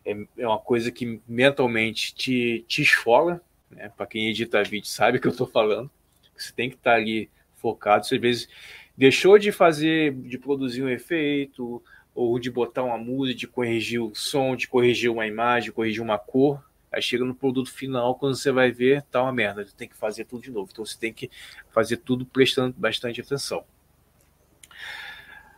[0.05, 3.41] é, é uma coisa que mentalmente te, te esfola.
[3.69, 3.91] Né?
[3.95, 5.89] Para quem edita vídeo sabe o que eu estou falando.
[6.35, 8.05] Você tem que estar tá ali focado.
[8.05, 8.49] Você, às vezes
[8.97, 11.81] deixou de fazer, de produzir um efeito,
[12.13, 16.01] ou de botar uma música, de corrigir o som, de corrigir uma imagem, de corrigir
[16.01, 16.63] uma cor.
[16.91, 19.65] Aí chega no produto final, quando você vai ver, tá uma merda.
[19.77, 20.69] Tem que fazer tudo de novo.
[20.71, 21.31] Então você tem que
[21.69, 23.63] fazer tudo prestando bastante atenção.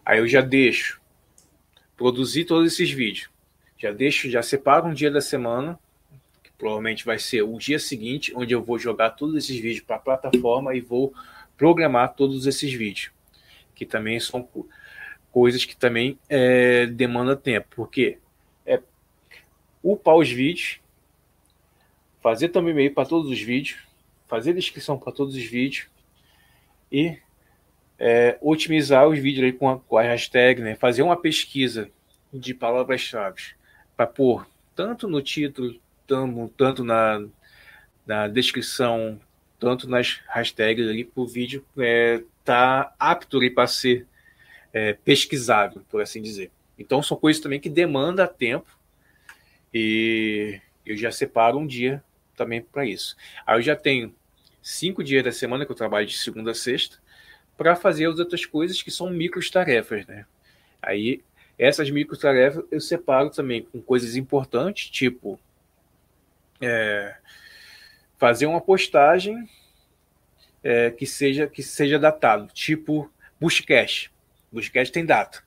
[0.06, 1.02] Aí eu já deixo
[1.98, 3.30] produzir todos esses vídeos.
[3.78, 5.80] Já deixo, já separo um dia da semana,
[6.44, 9.96] que provavelmente vai ser o dia seguinte, onde eu vou jogar todos esses vídeos para
[9.96, 11.14] a plataforma e vou
[11.58, 13.12] programar todos esses vídeos.
[13.74, 14.48] Que também são
[15.32, 17.68] coisas que também é, demandam tempo.
[17.76, 18.20] Porque
[18.66, 18.80] é
[19.82, 20.80] upar os vídeos,
[22.24, 23.78] fazer também e-mail para todos os vídeos,
[24.28, 25.88] fazer descrição para todos os vídeos
[26.90, 27.20] e
[28.00, 30.76] é, otimizar os vídeos aí com a, com a hashtag, né?
[30.76, 31.92] fazer uma pesquisa
[32.34, 33.42] de palavras-chave
[33.96, 35.76] para pôr tanto no título,
[36.08, 37.26] tanto, tanto na,
[38.08, 39.20] na descrição,
[39.60, 44.08] tanto nas hashtags ali para o vídeo é, tá apto para ser
[44.72, 46.50] é, pesquisável, por assim dizer.
[46.80, 48.68] Então são coisas também que demandam tempo
[49.74, 52.02] e eu já separo um dia
[52.36, 53.16] também para isso.
[53.46, 54.16] Aí eu já tenho
[54.62, 56.98] cinco dias da semana que eu trabalho de segunda a sexta
[57.58, 60.26] para fazer as outras coisas que são micro tarefas, né?
[60.82, 61.24] Aí
[61.58, 65.40] essas micro tarefas eu separo também com coisas importantes, tipo
[66.62, 67.16] é,
[68.18, 69.48] fazer uma postagem
[70.64, 74.12] é, que seja que seja datado, tipo Bushcast.
[74.52, 75.44] Bushcast tem data.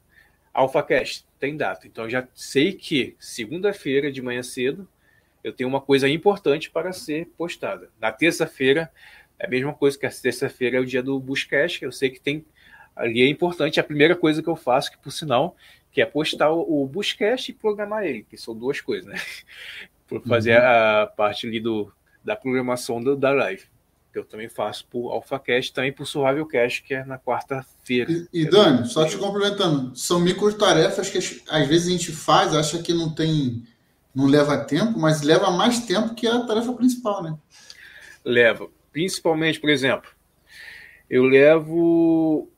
[0.53, 1.87] AlphaCast tem data.
[1.87, 4.89] Então já sei que segunda-feira de manhã cedo
[5.47, 7.88] eu tenho uma coisa importante para ser postada.
[8.01, 8.90] Na terça-feira,
[9.38, 12.20] é a mesma coisa que a terça-feira é o dia do Buscast, eu sei que
[12.20, 12.44] tem
[12.97, 15.55] ali é importante, a primeira coisa que eu faço, que por sinal,
[15.92, 19.20] que é postar o, o Buscast e programar ele, que são duas coisas, né?
[20.09, 20.64] Por fazer uhum.
[21.03, 21.92] a parte ali do,
[22.24, 23.64] da programação do, da live.
[24.12, 28.12] Que eu também faço por AlphaCast, também por Survivalcast, que é na quarta-feira.
[28.12, 32.55] E, e Dani, só te complementando, são micro tarefas que às vezes a gente faz,
[32.55, 33.64] acha que não tem,
[34.17, 37.39] não leva tempo, mas leva mais tempo que a tarefa principal, né?
[38.25, 38.67] Leva.
[38.91, 40.11] Principalmente, por exemplo,
[41.11, 42.51] eu levo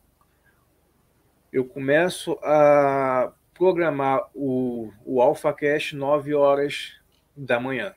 [1.52, 6.92] eu começo a programar o, o AlphaCast 9 horas
[7.36, 7.92] da manhã,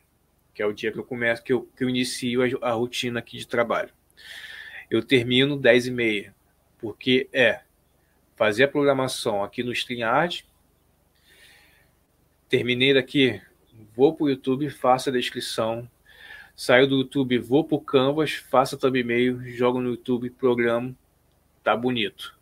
[0.55, 3.19] que é o dia que eu começo, que eu, que eu inicio a, a rotina
[3.19, 3.91] aqui de trabalho.
[4.89, 6.35] Eu termino 10 e meia,
[6.79, 7.61] porque é
[8.35, 10.45] fazer a programação aqui no StreamYard,
[12.49, 13.39] terminei daqui,
[13.95, 15.89] vou para o YouTube, faço a descrição,
[16.55, 20.95] saio do YouTube, vou para o Canvas, faço a thumbnail, jogo no YouTube, programo,
[21.63, 22.39] tá bonito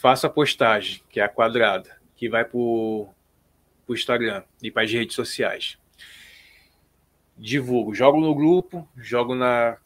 [0.00, 3.12] faça a postagem, que é a quadrada, que vai para o
[3.90, 5.76] Instagram e para as redes sociais.
[7.36, 9.76] Divulgo, jogo no grupo, jogo na,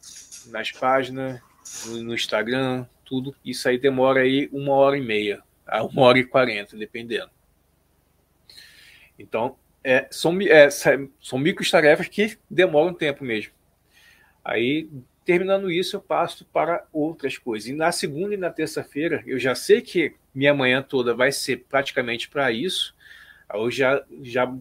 [0.47, 1.41] nas páginas,
[1.85, 3.35] no, no Instagram, tudo.
[3.43, 7.29] Isso aí demora aí uma hora e meia, a uma hora e quarenta, dependendo.
[9.19, 13.53] Então, é, são, é, são micro tarefas que demoram tempo mesmo.
[14.43, 14.89] Aí
[15.25, 17.67] Terminando isso, eu passo para outras coisas.
[17.67, 21.65] E na segunda e na terça-feira, eu já sei que minha manhã toda vai ser
[21.67, 22.95] praticamente para isso.
[23.51, 24.55] Eu já, já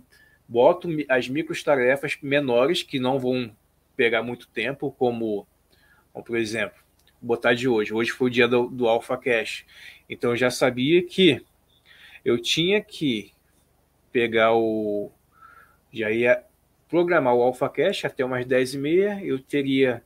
[0.49, 3.55] boto as micro-tarefas menores que não vão
[3.95, 5.47] pegar muito tempo, como,
[6.15, 6.79] como por exemplo,
[7.21, 7.93] botar de hoje.
[7.93, 9.67] Hoje foi o dia do, do Alpha Cash.
[10.09, 11.45] Então eu já sabia que
[12.25, 13.34] eu tinha que
[14.15, 15.11] pegar o.
[15.93, 16.45] Já ia
[16.89, 19.25] programar o Alpha Cash até umas 10h30.
[19.25, 20.03] Eu teria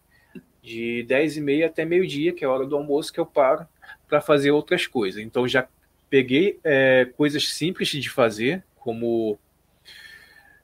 [0.63, 3.67] de 10 e meia até meio-dia, que é a hora do almoço, que eu paro
[4.09, 5.23] para fazer outras coisas.
[5.23, 5.69] Então já
[6.09, 9.39] peguei é, coisas simples de fazer, como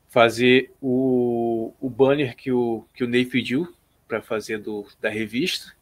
[0.09, 3.75] fazer o, o banner que o, que o Ney pediu
[4.09, 5.75] para fazer do, da revista,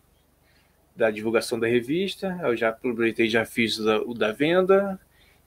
[0.97, 2.39] da divulgação da revista.
[2.43, 4.99] Eu já aproveitei, já fiz o da, o da venda,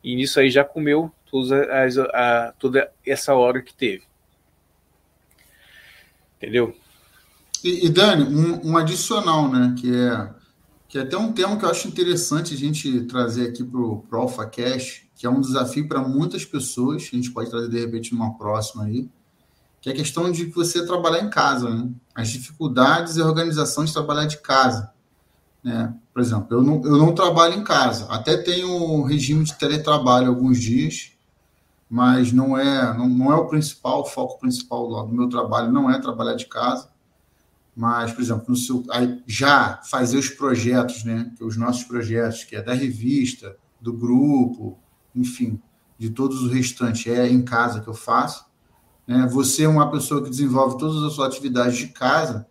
[0.01, 4.04] e nisso aí já comeu todas as, a, toda essa hora que teve.
[6.38, 6.74] Entendeu?
[7.62, 9.76] E, e Dani, um, um, adicional, né?
[9.78, 10.30] Que é,
[10.88, 14.06] que é até um tema que eu acho interessante a gente trazer aqui para o
[14.12, 18.14] Alpha Cash, que é um desafio para muitas pessoas, a gente pode trazer de repente
[18.14, 19.10] numa próxima aí,
[19.82, 21.90] que é a questão de você trabalhar em casa, né?
[22.14, 24.92] As dificuldades e organização de trabalhar de casa.
[25.62, 25.94] Né?
[26.14, 30.62] Por exemplo, eu não, eu não trabalho em casa, até tenho regime de teletrabalho alguns
[30.62, 31.14] dias,
[31.96, 35.72] mas não é, não, não é o principal, o foco principal do, do meu trabalho
[35.72, 36.89] não é trabalhar de casa.
[37.74, 38.84] Mas, por exemplo, no seu,
[39.26, 41.32] já fazer os projetos, né?
[41.39, 44.78] Os nossos projetos, que é da revista, do grupo,
[45.16, 45.58] enfim,
[45.98, 48.46] de todos os restantes, é em casa que eu faço.
[49.08, 49.26] Né?
[49.32, 52.46] Você é uma pessoa que desenvolve todas as suas atividades de casa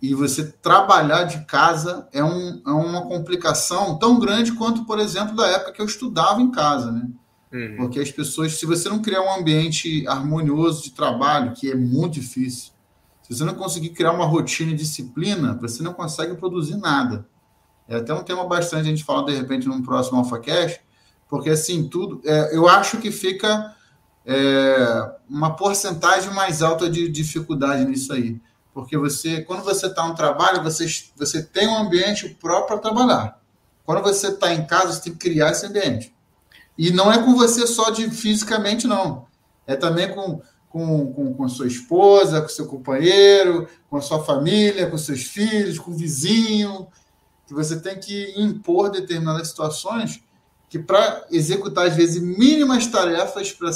[0.00, 5.36] e você trabalhar de casa é, um, é uma complicação tão grande quanto, por exemplo,
[5.36, 7.06] da época que eu estudava em casa, né?
[7.52, 7.76] Uhum.
[7.78, 12.14] Porque as pessoas, se você não criar um ambiente harmonioso de trabalho, que é muito
[12.14, 12.72] difícil,
[13.22, 17.26] se você não conseguir criar uma rotina e disciplina, você não consegue produzir nada.
[17.88, 20.80] É até um tema bastante a gente falar de repente num próximo AlphaCast,
[21.28, 22.20] porque assim, tudo.
[22.24, 23.74] É, eu acho que fica
[24.24, 28.40] é, uma porcentagem mais alta de dificuldade nisso aí.
[28.72, 30.86] Porque você, quando você está no trabalho, você,
[31.16, 33.40] você tem um ambiente próprio para trabalhar.
[33.84, 36.14] Quando você está em casa, você tem que criar esse ambiente.
[36.80, 39.26] E não é com você só de fisicamente, não.
[39.66, 44.88] É também com com, com, com sua esposa, com seu companheiro, com a sua família,
[44.88, 46.86] com seus filhos, com o vizinho,
[47.44, 50.22] que você tem que impor determinadas situações
[50.68, 53.70] que para executar às vezes mínimas tarefas pra,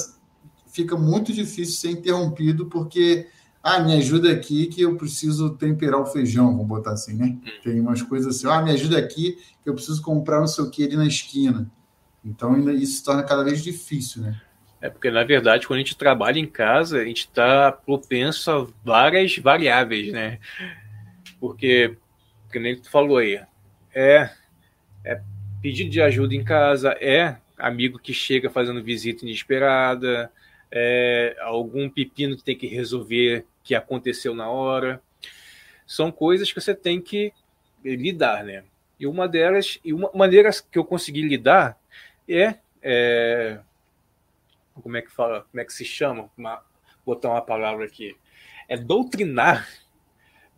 [0.68, 3.26] fica muito difícil ser interrompido porque
[3.60, 7.26] ah, me ajuda aqui que eu preciso temperar o feijão, vamos botar assim, né?
[7.26, 7.50] Hum.
[7.64, 10.70] Tem umas coisas assim, ah, me ajuda aqui que eu preciso comprar não sei o
[10.70, 11.68] que ali na esquina.
[12.24, 14.40] Então isso se torna cada vez difícil, né?
[14.80, 18.66] É porque, na verdade, quando a gente trabalha em casa, a gente está propenso a
[18.84, 20.38] várias variáveis, né?
[21.40, 21.96] Porque,
[22.52, 23.40] que nem tu falou aí,
[23.94, 24.28] é,
[25.02, 25.22] é
[25.62, 30.30] pedido de ajuda em casa, é amigo que chega fazendo visita inesperada,
[30.70, 35.00] é algum pepino que tem que resolver que aconteceu na hora.
[35.86, 37.32] São coisas que você tem que
[37.82, 38.64] lidar, né?
[39.00, 41.78] E uma delas, e uma maneira que eu consegui lidar
[42.28, 43.58] é, é
[44.82, 46.62] como é que fala, como é que se chama, uma,
[47.04, 48.16] botar uma palavra aqui,
[48.68, 49.68] é doutrinar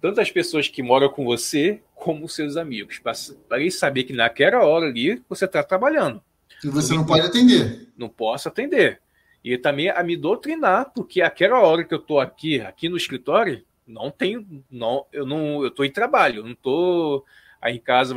[0.01, 4.13] tanto as pessoas que moram com você como os seus amigos, para eles saber que
[4.13, 6.23] naquela hora ali você está trabalhando.
[6.63, 7.89] E você não pode atender.
[7.97, 9.01] Não posso atender.
[9.43, 13.65] E também a me doutrinar, porque aquela hora que eu estou aqui, aqui no escritório,
[13.87, 17.25] não tenho, não, eu não, eu estou em trabalho, não estou
[17.71, 18.15] em casa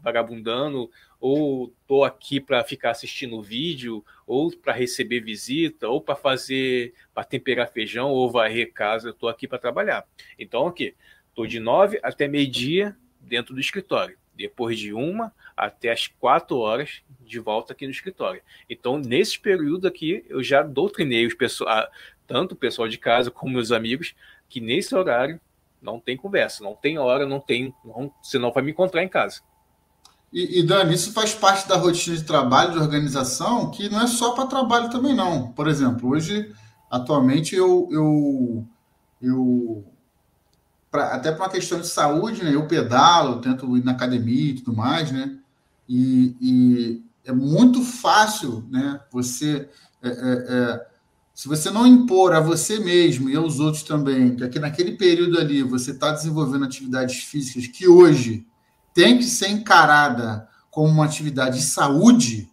[0.00, 6.94] vagabundando, ou estou aqui para ficar assistindo vídeo, ou para receber visita, ou para fazer,
[7.12, 10.06] para temperar feijão, ou varrer casa, eu estou aqui para trabalhar.
[10.38, 10.94] Então, aqui,
[11.28, 14.16] estou de nove até meio-dia dentro do escritório.
[14.34, 18.40] Depois de uma até as quatro horas de volta aqui no escritório.
[18.70, 21.88] Então, nesse período aqui, eu já doutrinei os pessoal,
[22.26, 24.14] tanto o pessoal de casa como meus amigos,
[24.48, 25.40] que nesse horário
[25.80, 27.74] não tem conversa, não tem hora, não tem.
[27.84, 29.40] Não, você não vai me encontrar em casa.
[30.32, 34.06] E, e Dani, isso faz parte da rotina de trabalho, de organização, que não é
[34.06, 35.52] só para trabalho também, não.
[35.52, 36.52] Por exemplo, hoje,
[36.90, 37.88] atualmente, eu.
[37.90, 38.66] eu,
[39.22, 39.84] eu
[40.90, 42.54] pra, até para uma questão de saúde, né?
[42.54, 45.38] Eu pedalo, tento ir na academia e tudo mais, né?
[45.88, 49.00] E, e é muito fácil, né?
[49.10, 49.68] Você.
[50.02, 50.88] É, é, é,
[51.38, 55.38] se você não impor a você mesmo e aos outros também, que aqui naquele período
[55.38, 58.44] ali você está desenvolvendo atividades físicas que hoje
[58.92, 62.50] tem que ser encarada como uma atividade de saúde,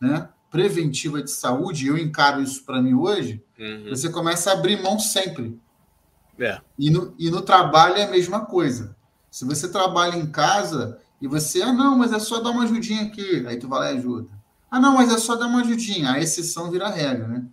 [0.00, 0.26] né?
[0.50, 3.90] preventiva de saúde, eu encaro isso para mim hoje, uhum.
[3.90, 5.60] você começa a abrir mão sempre.
[6.38, 6.62] É.
[6.78, 8.96] E, no, e no trabalho é a mesma coisa.
[9.30, 13.02] Se você trabalha em casa e você, ah, não, mas é só dar uma ajudinha
[13.02, 14.30] aqui, aí tu vai lá e ajuda.
[14.70, 17.44] Ah, não, mas é só dar uma ajudinha, a exceção vira regra, né?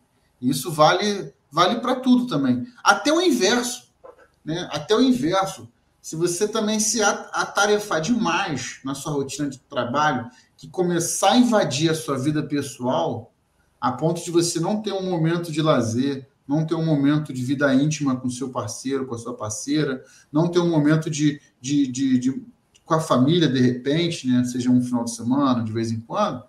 [0.42, 2.66] Isso vale vale para tudo também.
[2.84, 3.92] Até o inverso,
[4.44, 4.68] né?
[4.72, 5.68] Até o inverso.
[6.02, 10.28] Se você também se atarefar demais na sua rotina de trabalho,
[10.58, 13.32] que começar a invadir a sua vida pessoal,
[13.80, 17.44] a ponto de você não ter um momento de lazer, não ter um momento de
[17.44, 21.88] vida íntima com seu parceiro, com a sua parceira, não ter um momento de, de,
[21.88, 22.44] de, de
[22.84, 24.44] com a família, de repente, né?
[24.44, 26.44] seja um final de semana, de vez em quando,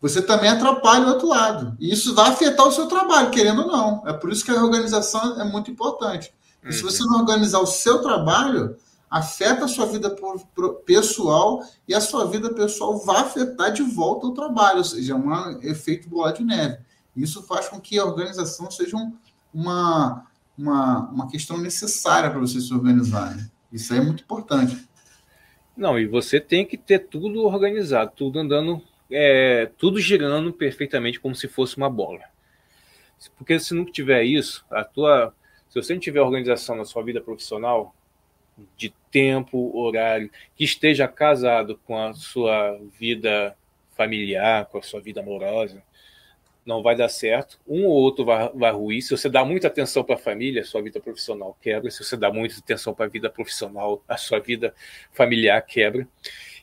[0.00, 1.76] você também atrapalha o outro lado.
[1.78, 4.02] E isso vai afetar o seu trabalho, querendo ou não.
[4.06, 6.32] É por isso que a organização é muito importante.
[6.64, 6.72] Uhum.
[6.72, 8.76] Se você não organizar o seu trabalho,
[9.10, 10.14] afeta a sua vida
[10.86, 15.16] pessoal e a sua vida pessoal vai afetar de volta o trabalho, ou seja, é
[15.16, 16.78] um efeito bola de neve.
[17.14, 18.96] Isso faz com que a organização seja
[19.52, 20.24] uma,
[20.56, 23.36] uma, uma questão necessária para você se organizar.
[23.36, 23.50] Né?
[23.72, 24.88] Isso é muito importante.
[25.76, 28.80] Não, e você tem que ter tudo organizado, tudo andando
[29.10, 32.22] é, tudo girando perfeitamente como se fosse uma bola.
[33.36, 35.34] Porque se não tiver isso, a tua,
[35.68, 37.94] se você não tiver organização na sua vida profissional,
[38.76, 43.56] de tempo, horário, que esteja casado com a sua vida
[43.96, 45.82] familiar, com a sua vida amorosa,
[46.64, 47.58] não vai dar certo.
[47.66, 49.02] Um ou outro vai, vai ruir.
[49.02, 51.90] Se você dá muita atenção para a família, a sua vida profissional quebra.
[51.90, 54.74] Se você dá muita atenção para a vida profissional, a sua vida
[55.12, 56.06] familiar quebra.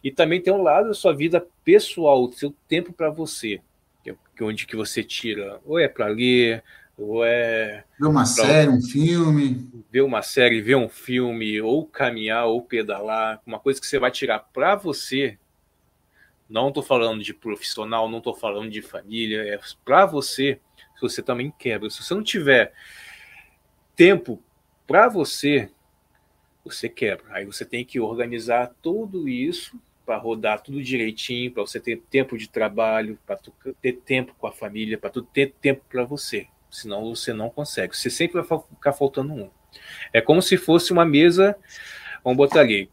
[0.07, 3.59] E também tem um lado da sua vida pessoal, o seu tempo para você,
[4.01, 6.63] que é onde que você tira, ou é para ler,
[6.97, 12.45] ou é ver uma série, um filme, ver uma série, ver um filme, ou caminhar,
[12.45, 15.37] ou pedalar, uma coisa que você vai tirar para você.
[16.49, 20.61] Não estou falando de profissional, não estou falando de família, é para você.
[20.95, 22.71] Se você também quebra, se você não tiver
[23.93, 24.41] tempo
[24.87, 25.69] para você,
[26.63, 27.25] você quebra.
[27.31, 29.77] Aí você tem que organizar tudo isso
[30.07, 33.37] para rodar tudo direitinho, para você ter tempo de trabalho, para
[33.81, 36.47] ter tempo com a família, para ter tempo para você.
[36.71, 37.95] Senão você não consegue.
[37.95, 39.49] Você sempre vai ficar faltando um.
[40.13, 41.57] É como se fosse uma mesa,
[42.23, 42.89] vamos botar ali,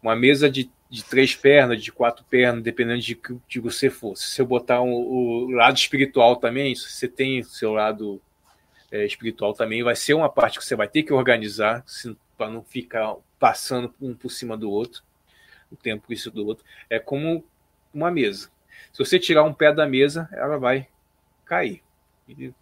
[0.00, 4.16] uma mesa de, de três pernas, de quatro pernas, dependendo de que de você for.
[4.16, 8.22] Se eu botar um, o lado espiritual também, se você tem o seu lado
[8.92, 11.84] é, espiritual também, vai ser uma parte que você vai ter que organizar
[12.38, 15.02] para não ficar passando um por cima do outro
[15.74, 16.64] o tempo isso do outro.
[16.88, 17.44] É como
[17.92, 18.48] uma mesa.
[18.92, 20.88] Se você tirar um pé da mesa, ela vai
[21.44, 21.82] cair.
[22.28, 22.52] E,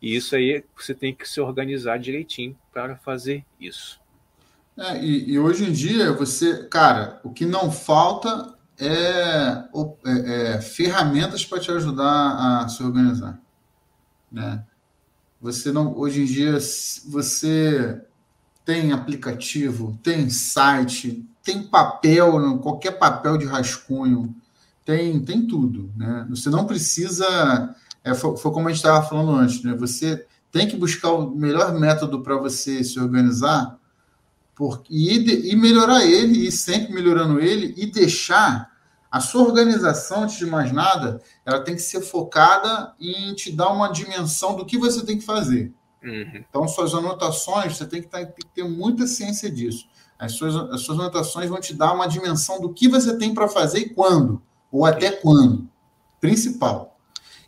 [0.00, 4.00] isso aí você tem que se organizar direitinho para fazer isso.
[4.76, 9.64] É, e, e, hoje em dia, você, cara, o que não falta é,
[10.06, 13.40] é, é ferramentas para te ajudar a se organizar.
[14.30, 14.64] Né?
[15.40, 16.58] Você não, hoje em dia,
[17.08, 18.00] você
[18.64, 24.36] tem aplicativo, tem site, tem papel, qualquer papel de rascunho,
[24.84, 25.90] tem, tem tudo.
[25.96, 26.26] Né?
[26.28, 27.74] Você não precisa.
[28.04, 29.74] É, foi, foi, como a gente estava falando antes, né?
[29.74, 33.78] Você tem que buscar o melhor método para você se organizar
[34.54, 38.70] por, e, e melhorar ele, e sempre melhorando ele, e deixar
[39.10, 43.70] a sua organização, antes de mais nada, ela tem que ser focada em te dar
[43.70, 45.72] uma dimensão do que você tem que fazer.
[46.02, 46.44] Uhum.
[46.48, 49.88] Então, suas anotações, você tem que, tá, tem que ter muita ciência disso.
[50.18, 53.48] As suas, as suas anotações vão te dar uma dimensão do que você tem para
[53.48, 55.68] fazer e quando, ou até quando.
[56.20, 56.98] principal.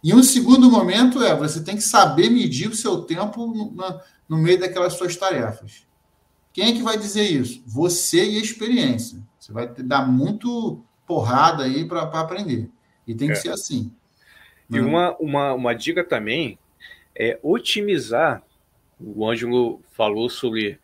[0.03, 4.39] E um segundo momento é você tem que saber medir o seu tempo no, no
[4.39, 5.87] meio daquelas suas tarefas.
[6.53, 7.63] Quem é que vai dizer isso?
[7.67, 9.23] Você e a experiência.
[9.39, 12.71] Você vai dar muito porrada aí para aprender.
[13.07, 13.37] E tem que é.
[13.37, 13.93] ser assim.
[14.69, 14.81] E né?
[14.81, 16.59] uma, uma, uma dica também
[17.19, 18.43] é otimizar.
[18.99, 20.79] O Ângelo falou sobre,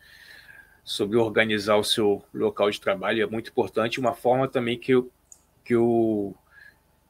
[0.86, 3.98] sobre organizar o seu local de trabalho, é muito importante.
[3.98, 5.10] Uma forma também que eu,
[5.64, 6.32] que eu,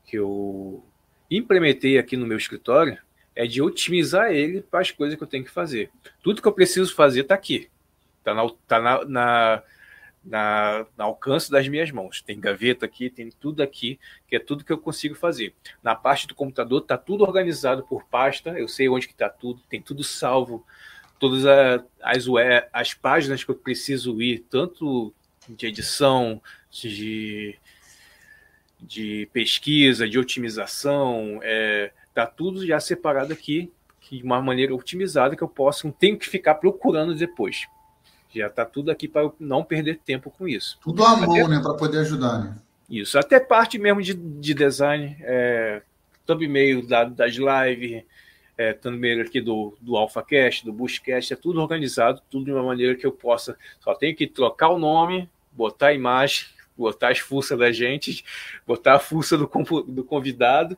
[0.07, 0.83] que eu
[1.31, 2.99] implementei aqui no meu escritório
[3.35, 5.91] é de otimizar ele para as coisas que eu tenho que fazer.
[6.22, 7.68] Tudo que eu preciso fazer está aqui.
[8.18, 9.62] Está na, tá na, na,
[10.24, 12.22] na, na, alcance das minhas mãos.
[12.22, 15.55] Tem gaveta aqui, tem tudo aqui, que é tudo que eu consigo fazer.
[15.83, 19.61] Na parte do computador está tudo organizado por pasta, eu sei onde que está tudo,
[19.68, 20.64] tem tudo salvo,
[21.19, 21.45] todas
[22.03, 22.27] as,
[22.73, 25.12] as páginas que eu preciso ir, tanto
[25.49, 26.41] de edição,
[26.71, 27.59] de
[28.81, 33.73] de pesquisa, de otimização, é, tá tudo já separado aqui
[34.11, 37.67] de uma maneira otimizada que eu possa, não tenho que ficar procurando depois.
[38.33, 40.79] Já está tudo aqui para não perder tempo com isso.
[40.83, 42.57] Tudo à mão, né, para poder ajudar, né?
[42.89, 45.83] Isso, até parte mesmo de, de design, é,
[46.25, 48.05] thumbnail da, das lives,
[48.57, 52.95] é, thumbnail aqui do, do AlphaCast, do Bushcast, é tudo organizado, tudo de uma maneira
[52.95, 56.47] que eu possa, só tenho que trocar o nome, botar a imagem,
[56.77, 58.25] botar as fuças da gente,
[58.67, 60.77] botar a fuça do, do convidado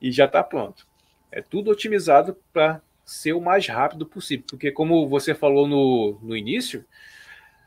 [0.00, 0.86] e já está pronto.
[1.30, 6.36] É tudo otimizado para ser o mais rápido possível, porque como você falou no, no
[6.36, 6.84] início,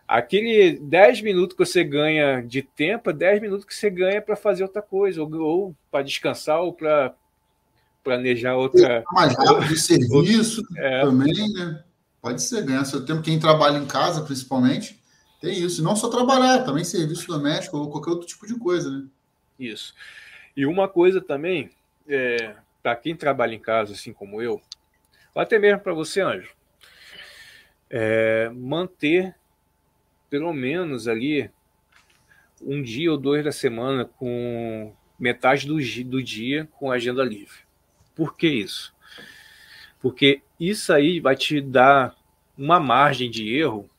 [0.08, 4.36] aquele 10 minutos que você ganha de tempo é 10 minutos que você ganha para
[4.36, 7.14] fazer outra coisa, ou, ou para descansar, ou para
[8.04, 9.04] planejar outra.
[9.12, 11.02] Mais rápido de serviço é.
[11.02, 11.84] também, né?
[12.22, 13.22] Pode ser, ganhar seu tempo.
[13.22, 15.00] Quem trabalha em casa, principalmente,
[15.42, 15.84] tem isso.
[15.84, 19.06] Não só trabalhar, também serviço doméstico ou qualquer outro tipo de coisa, né?
[19.60, 19.94] Isso.
[20.56, 21.70] E uma coisa também,
[22.08, 24.62] é, para quem trabalha em casa, assim como eu,
[25.34, 26.54] ou até mesmo para você, Anjo,
[27.90, 29.36] é, manter
[30.30, 31.50] pelo menos ali
[32.62, 35.76] um dia ou dois da semana com metade do,
[36.06, 37.63] do dia com agenda livre.
[38.16, 38.94] Por que isso?
[40.02, 42.16] Porque isso aí vai te dar
[42.58, 43.90] uma margem de erro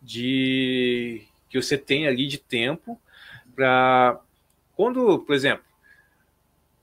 [0.00, 3.00] de que você tem ali de tempo
[3.54, 4.20] para
[4.76, 5.64] quando, por exemplo,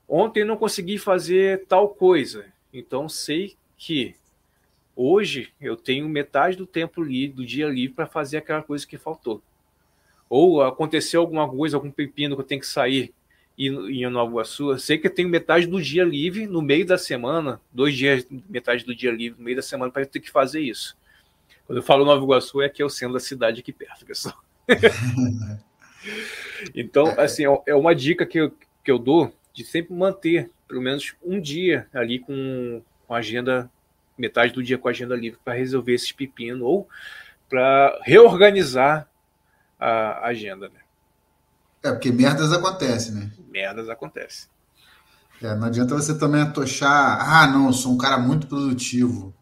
[0.08, 4.16] ontem não consegui fazer tal coisa, então sei que
[4.96, 9.42] hoje eu tenho metade do tempo do dia livre para fazer aquela coisa que faltou.
[10.28, 13.12] Ou aconteceu alguma coisa, algum pepino que eu tenho que sair
[13.56, 16.96] e em Nova Iguaçu, sei que eu tenho metade do dia livre no meio da
[16.96, 20.60] semana, dois dias, metade do dia livre no meio da semana para ter que fazer
[20.60, 20.96] isso.
[21.66, 24.36] Quando eu falo Nova Iguaçu, é que é o centro da cidade aqui perto, pessoal.
[26.74, 30.80] então, assim, é, é uma dica que eu, que eu dou de sempre manter pelo
[30.80, 33.70] menos um dia ali com, com agenda,
[34.16, 36.88] metade do dia com agenda livre para resolver esses pepinos ou
[37.48, 39.06] para reorganizar
[39.78, 40.80] a agenda, né?
[41.82, 43.30] É, porque merdas acontecem, né?
[43.50, 44.48] Merdas acontecem.
[45.42, 49.34] É, não adianta você também atochar, ah, não, eu sou um cara muito produtivo.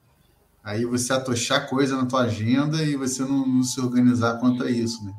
[0.65, 4.71] Aí você atochar coisa na tua agenda e você não, não se organizar quanto a
[4.71, 5.13] isso, né?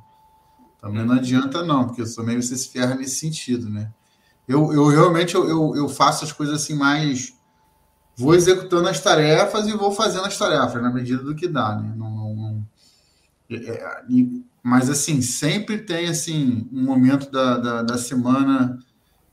[0.79, 3.91] Também não adianta não, porque também você se ferra nesse sentido, né?
[4.47, 7.33] Eu, eu realmente eu, eu, eu faço as coisas assim mais...
[8.17, 11.93] Vou executando as tarefas e vou fazendo as tarefas na medida do que dá, né?
[11.95, 12.10] Não...
[13.51, 14.01] É,
[14.63, 18.79] mas assim, sempre tem assim um momento da, da, da semana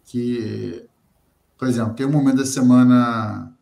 [0.04, 0.84] que,
[1.56, 3.54] por exemplo, tem um momento da semana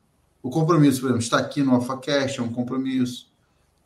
[0.46, 3.28] o compromisso, por exemplo, está aqui no AlphaCast, é um compromisso.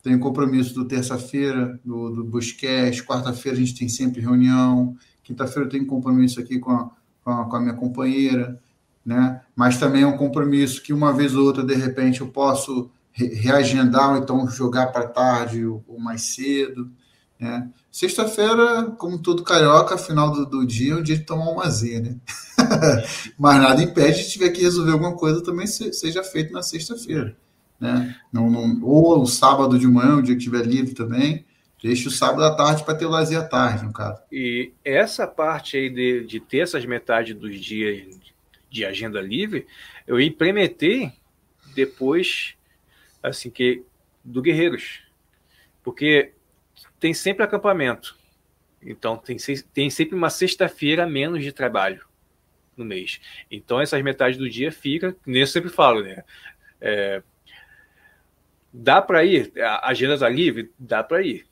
[0.03, 3.03] Tem o compromisso do terça-feira, do, do Buscast.
[3.03, 4.95] Quarta-feira a gente tem sempre reunião.
[5.23, 6.91] Quinta-feira eu tenho compromisso aqui com a,
[7.23, 8.61] com a, com a minha companheira.
[9.03, 9.41] Né?
[9.55, 14.11] Mas também é um compromisso que uma vez ou outra, de repente, eu posso reagendar
[14.11, 16.91] ou então jogar para tarde ou, mais cedo.
[17.39, 17.69] Né?
[17.91, 21.99] Sexta-feira, como todo carioca, final do, do, dia é o dia de tomar uma Z,
[21.99, 22.15] né?
[23.37, 27.35] Mas nada impede de tiver que resolver alguma coisa também seja feito na sexta-feira.
[27.79, 28.15] Né?
[28.31, 31.43] Não, não, ou o sábado de manhã, o dia que estiver livre também.
[31.81, 34.21] Deixe o sábado à tarde para ter o lazer à tarde, no caso.
[34.31, 38.05] E essa parte aí de, de ter essas metades dos dias
[38.69, 39.65] de agenda livre,
[40.07, 41.11] eu implementei
[41.73, 42.53] depois,
[43.21, 43.83] assim, que
[44.23, 45.01] do Guerreiros.
[45.83, 46.33] Porque
[46.99, 48.17] tem sempre acampamento.
[48.81, 49.37] Então tem,
[49.73, 52.05] tem sempre uma sexta-feira menos de trabalho
[52.75, 53.19] no mês.
[53.49, 56.23] Então essas metades do dia fica, nem eu sempre falo, né?
[56.79, 57.21] É,
[58.73, 60.71] dá para ir, a agenda está livre?
[60.79, 61.45] Dá para ir.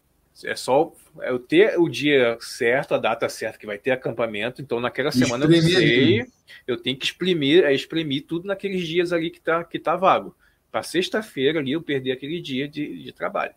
[0.44, 4.62] É só eu ter o dia certo, a data certa que vai ter acampamento.
[4.62, 6.26] Então, naquela semana eu sei,
[6.66, 10.36] eu tenho que exprimir, é exprimir tudo naqueles dias ali que tá, que tá vago.
[10.72, 13.54] Para sexta-feira ali eu perder aquele dia de, de trabalho.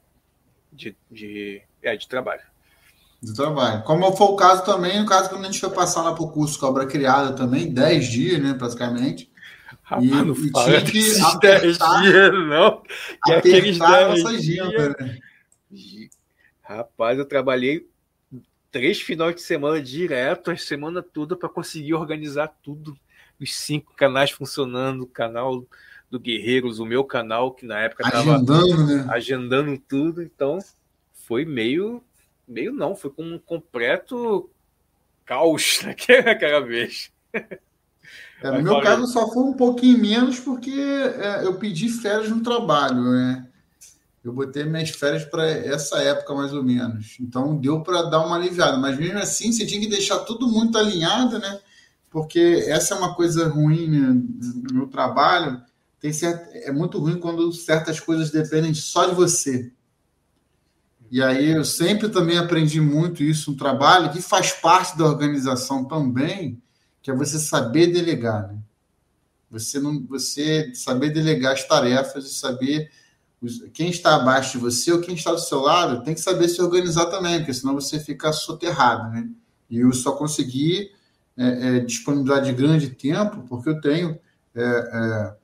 [0.72, 2.42] De, de, é, de trabalho.
[3.22, 3.82] De trabalho.
[3.84, 6.30] Como foi o caso também, no caso quando a gente foi passar lá para o
[6.30, 9.30] curso Cobra Criada também, 10 dias, né, praticamente.
[9.82, 12.82] Rapaz, e, não e tinha que apertar, dias, não.
[13.22, 14.94] Aqueles 10 dias.
[14.98, 15.18] Né?
[16.62, 17.86] Rapaz, eu trabalhei
[18.70, 22.96] três finais de semana direto, a semana toda, para conseguir organizar tudo.
[23.38, 25.64] Os cinco canais funcionando, o canal
[26.12, 29.06] do Guerreiros, o meu canal, que na época estava agendando, né?
[29.08, 30.22] agendando tudo.
[30.22, 30.58] Então,
[31.14, 32.04] foi meio.
[32.46, 34.50] Meio não, foi com um completo
[35.24, 35.80] caos
[36.22, 37.10] naquela vez.
[38.42, 42.42] É, no meu caso, só foi um pouquinho menos porque é, eu pedi férias no
[42.42, 43.48] trabalho, né?
[44.22, 47.16] Eu botei minhas férias para essa época, mais ou menos.
[47.18, 48.76] Então, deu para dar uma aliviada.
[48.76, 51.58] Mas mesmo assim, você tinha que deixar tudo muito alinhado, né?
[52.10, 54.22] Porque essa é uma coisa ruim né?
[54.70, 55.62] no meu trabalho.
[56.02, 59.70] Tem certo, é muito ruim quando certas coisas dependem só de você.
[61.08, 65.84] E aí eu sempre também aprendi muito isso no trabalho, que faz parte da organização
[65.84, 66.60] também,
[67.00, 68.58] que é você saber delegar, né?
[69.48, 72.90] Você não, você saber delegar as tarefas e saber
[73.72, 76.60] quem está abaixo de você ou quem está do seu lado tem que saber se
[76.60, 79.28] organizar também, porque senão você fica soterrado, né?
[79.70, 80.90] E eu só consegui
[81.36, 84.18] é, é, disponibilidade de grande tempo porque eu tenho
[84.54, 85.41] é, é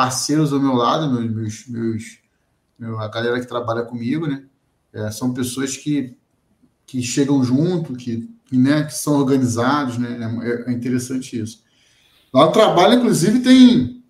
[0.00, 2.18] parceiros ao meu lado, meus, meus, meus
[2.78, 4.44] meu, a galera que trabalha comigo, né?
[4.94, 6.16] É, são pessoas que,
[6.86, 10.18] que chegam junto, que, né, que são organizados, né?
[10.42, 11.62] É, é interessante isso.
[12.32, 14.02] Lá no trabalho, inclusive, tem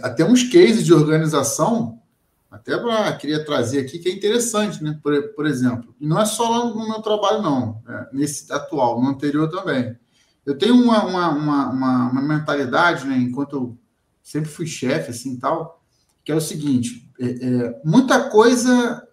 [0.00, 2.00] até uns cases de organização
[2.48, 4.96] até pra, queria trazer aqui que é interessante, né?
[5.02, 9.02] Por, por exemplo, e não é só lá no meu trabalho, não, é, nesse atual,
[9.02, 9.98] no anterior também.
[10.46, 13.16] Eu tenho uma, uma, uma, uma, uma mentalidade, né?
[13.16, 13.83] Enquanto eu
[14.24, 15.84] sempre fui chefe, assim tal,
[16.24, 19.06] que é o seguinte: é, é, muita coisa,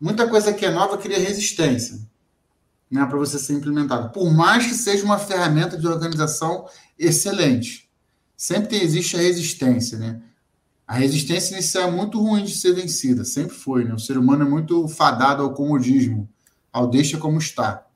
[0.00, 2.00] muita coisa que é nova cria resistência,
[2.88, 3.04] né?
[3.04, 4.10] Para você ser implementado.
[4.10, 6.66] Por mais que seja uma ferramenta de organização
[6.96, 7.90] excelente,
[8.36, 10.22] sempre existe a resistência, né?
[10.86, 13.84] A resistência inicial é muito ruim de ser vencida, sempre foi.
[13.84, 13.94] Né?
[13.94, 16.28] O ser humano é muito fadado ao comodismo,
[16.72, 17.86] ao deixa como está.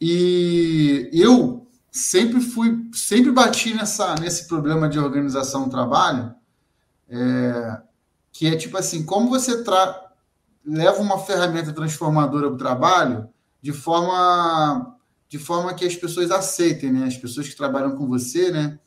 [0.00, 1.65] E eu
[1.96, 6.34] sempre fui, sempre bati nessa, nesse problema de organização do trabalho,
[7.08, 7.80] é,
[8.32, 10.02] que é tipo assim, como você tra
[10.64, 13.28] leva uma ferramenta transformadora para o trabalho
[13.62, 14.94] de forma
[15.28, 17.06] de forma que as pessoas aceitem, né?
[17.06, 18.78] As pessoas que trabalham com você, né?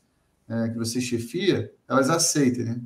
[0.49, 2.82] é, que você chefia, elas aceitem, né?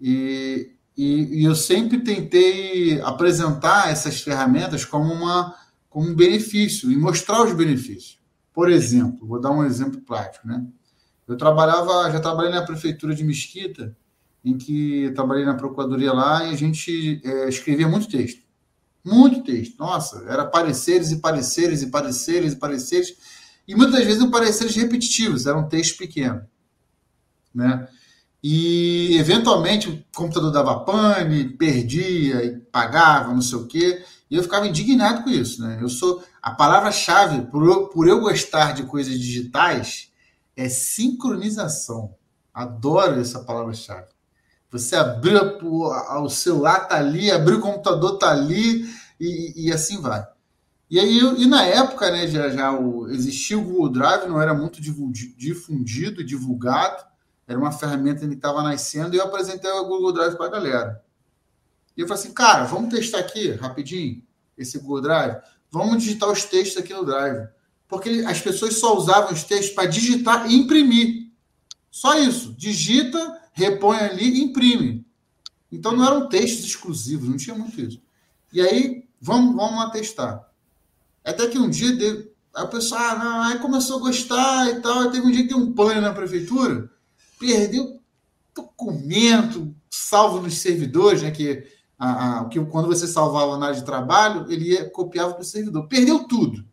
[0.00, 5.54] E, e, e, eu sempre tentei apresentar essas ferramentas como, uma,
[5.90, 8.18] como um benefício e mostrar os benefícios.
[8.58, 10.66] Por exemplo, vou dar um exemplo prático, né?
[11.28, 13.96] Eu trabalhava, já trabalhei na prefeitura de Mesquita,
[14.44, 18.42] em que trabalhei na procuradoria lá e a gente é, escrevia muito texto.
[19.04, 19.78] Muito texto.
[19.78, 23.16] Nossa, era pareceres e pareceres e pareceres e pareceres.
[23.68, 26.42] E muitas vezes não pareceres repetitivos, era um texto pequeno
[27.54, 27.86] né?
[28.42, 34.66] E eventualmente o computador dava pane, perdia pagava, não sei o quê, e eu ficava
[34.66, 35.78] indignado com isso, né?
[35.80, 40.10] Eu sou a palavra-chave por por eu gostar de coisas digitais
[40.56, 42.14] é sincronização.
[42.52, 44.08] Adoro essa palavra-chave.
[44.70, 48.84] Você abriu o celular tá ali, abriu o computador tá ali
[49.18, 50.26] e, e assim vai.
[50.90, 54.52] E aí e na época, né, já, já o, existia o Google Drive, não era
[54.52, 57.04] muito difundido, divulgado.
[57.46, 61.02] Era uma ferramenta que estava nascendo e eu apresentei o Google Drive para a galera.
[61.98, 64.22] E eu falei assim, cara, vamos testar aqui rapidinho
[64.56, 65.42] esse Google Drive.
[65.68, 67.48] Vamos digitar os textos aqui no Drive.
[67.88, 71.32] Porque as pessoas só usavam os textos para digitar e imprimir.
[71.90, 72.54] Só isso.
[72.54, 75.04] Digita, repõe ali e imprime.
[75.72, 78.00] Então não eram textos exclusivos, não tinha muito isso.
[78.52, 80.48] E aí, vamos, vamos lá testar.
[81.24, 84.80] Até que um dia, deu, aí o pessoal ah, não, aí começou a gostar e
[84.80, 85.00] tal.
[85.00, 86.88] Aí teve um dia que deu um pânico na prefeitura
[87.38, 88.00] perdeu
[88.54, 91.30] documento salvo nos servidores, né?
[91.30, 91.66] Que,
[91.98, 95.44] a, a, que quando você salvava na área de trabalho, ele ia, copiava para o
[95.44, 95.88] servidor.
[95.88, 96.64] Perdeu tudo.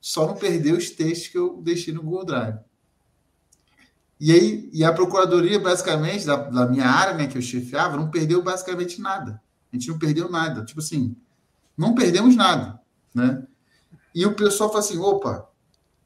[0.00, 2.58] Só não perdeu os textos que eu deixei no Google Drive.
[4.18, 8.10] E aí, e a procuradoria, basicamente, da, da minha área, né, que eu chefiava, não
[8.10, 9.40] perdeu basicamente nada.
[9.72, 10.64] A gente não perdeu nada.
[10.64, 11.14] Tipo assim,
[11.76, 12.80] não perdemos nada,
[13.14, 13.44] né?
[14.14, 15.46] E o pessoal fala assim, opa,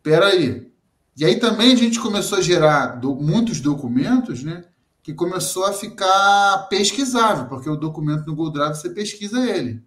[0.03, 0.71] peraí,
[1.17, 4.65] e aí também a gente começou a gerar do, muitos documentos, né?
[5.03, 9.83] Que começou a ficar pesquisável, porque o documento no Google Drive você pesquisa ele.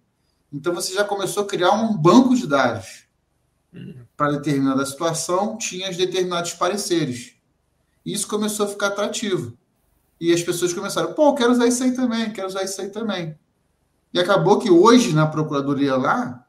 [0.52, 3.04] Então você já começou a criar um banco de dados.
[4.16, 7.34] Para determinada situação, tinha determinados pareceres.
[8.04, 9.56] Isso começou a ficar atrativo.
[10.20, 13.36] E as pessoas começaram, pô, quero usar isso aí também, quero usar isso aí também.
[14.12, 16.46] E acabou que hoje, na procuradoria lá,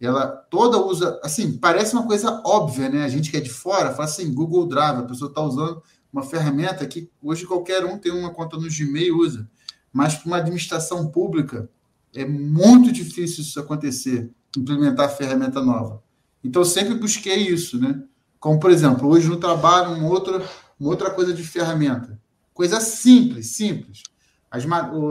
[0.00, 3.04] ela toda usa, assim, parece uma coisa óbvia, né?
[3.04, 6.22] A gente que é de fora fala assim, Google Drive, a pessoa está usando uma
[6.22, 9.48] ferramenta que hoje qualquer um tem uma conta no Gmail e usa.
[9.92, 11.68] Mas para uma administração pública
[12.14, 16.02] é muito difícil isso acontecer, implementar ferramenta nova.
[16.42, 18.02] Então sempre busquei isso, né?
[18.38, 20.42] Como, por exemplo, hoje no trabalho, uma outra,
[20.78, 22.18] uma outra coisa de ferramenta.
[22.54, 24.02] Coisa simples, simples.
[24.50, 24.64] As,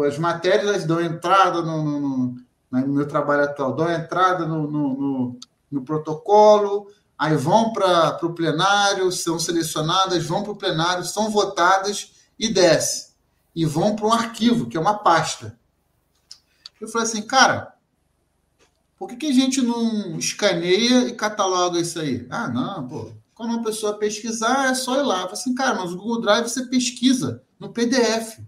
[0.08, 2.36] as matérias dão entrada no, no, no,
[2.72, 5.38] no, meu trabalho atual, dão entrada no,
[5.72, 6.88] no protocolo,
[7.20, 13.10] aí vão para o plenário, são selecionadas, vão para o plenário, são votadas e desce.
[13.54, 15.60] E vão para um arquivo, que é uma pasta.
[16.80, 17.76] Eu falei assim, cara,
[18.98, 22.26] por que, que a gente não escaneia e cataloga isso aí?
[22.30, 23.12] Ah, não, pô.
[23.36, 25.16] Quando uma pessoa pesquisar, é só ir lá.
[25.18, 28.40] Eu falei assim, cara, mas o Google Drive você pesquisa no PDF.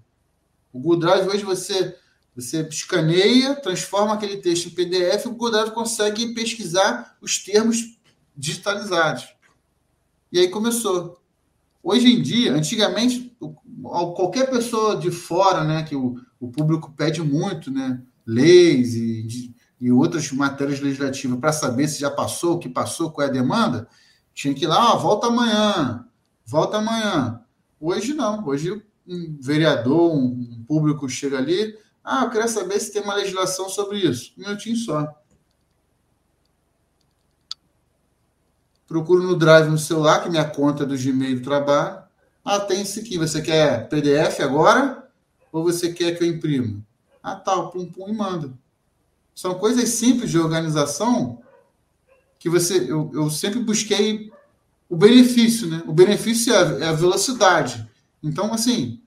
[0.72, 1.98] O Google Drive hoje você,
[2.34, 8.00] você escaneia, transforma aquele texto em PDF, o Google Drive consegue pesquisar os termos
[8.42, 9.36] digitalizados.
[10.32, 11.22] E aí começou.
[11.84, 13.38] Hoje em dia, antigamente,
[13.82, 19.92] qualquer pessoa de fora, né, que o, o público pede muito, né, leis e, e
[19.92, 23.88] outras matérias legislativas para saber se já passou, o que passou, qual é a demanda,
[24.34, 26.06] tinha que ir lá, ah, volta amanhã,
[26.44, 27.42] volta amanhã.
[27.80, 33.04] Hoje não, hoje um vereador, um público chega ali, ah, eu queria saber se tem
[33.04, 34.34] uma legislação sobre isso.
[34.38, 35.21] Um minutinho só.
[38.92, 42.04] Procuro no Drive no celular, que minha conta é do Gmail do trabalho.
[42.44, 43.18] Ah, tem isso aqui.
[43.18, 45.10] Você quer PDF agora?
[45.50, 46.86] Ou você quer que eu imprima?
[47.24, 48.52] Ah, tal, tá, pum, pum, e manda.
[49.34, 51.42] São coisas simples de organização
[52.38, 54.30] que você eu, eu sempre busquei
[54.90, 55.84] o benefício, né?
[55.88, 57.90] O benefício é a, é a velocidade.
[58.22, 59.02] Então, assim,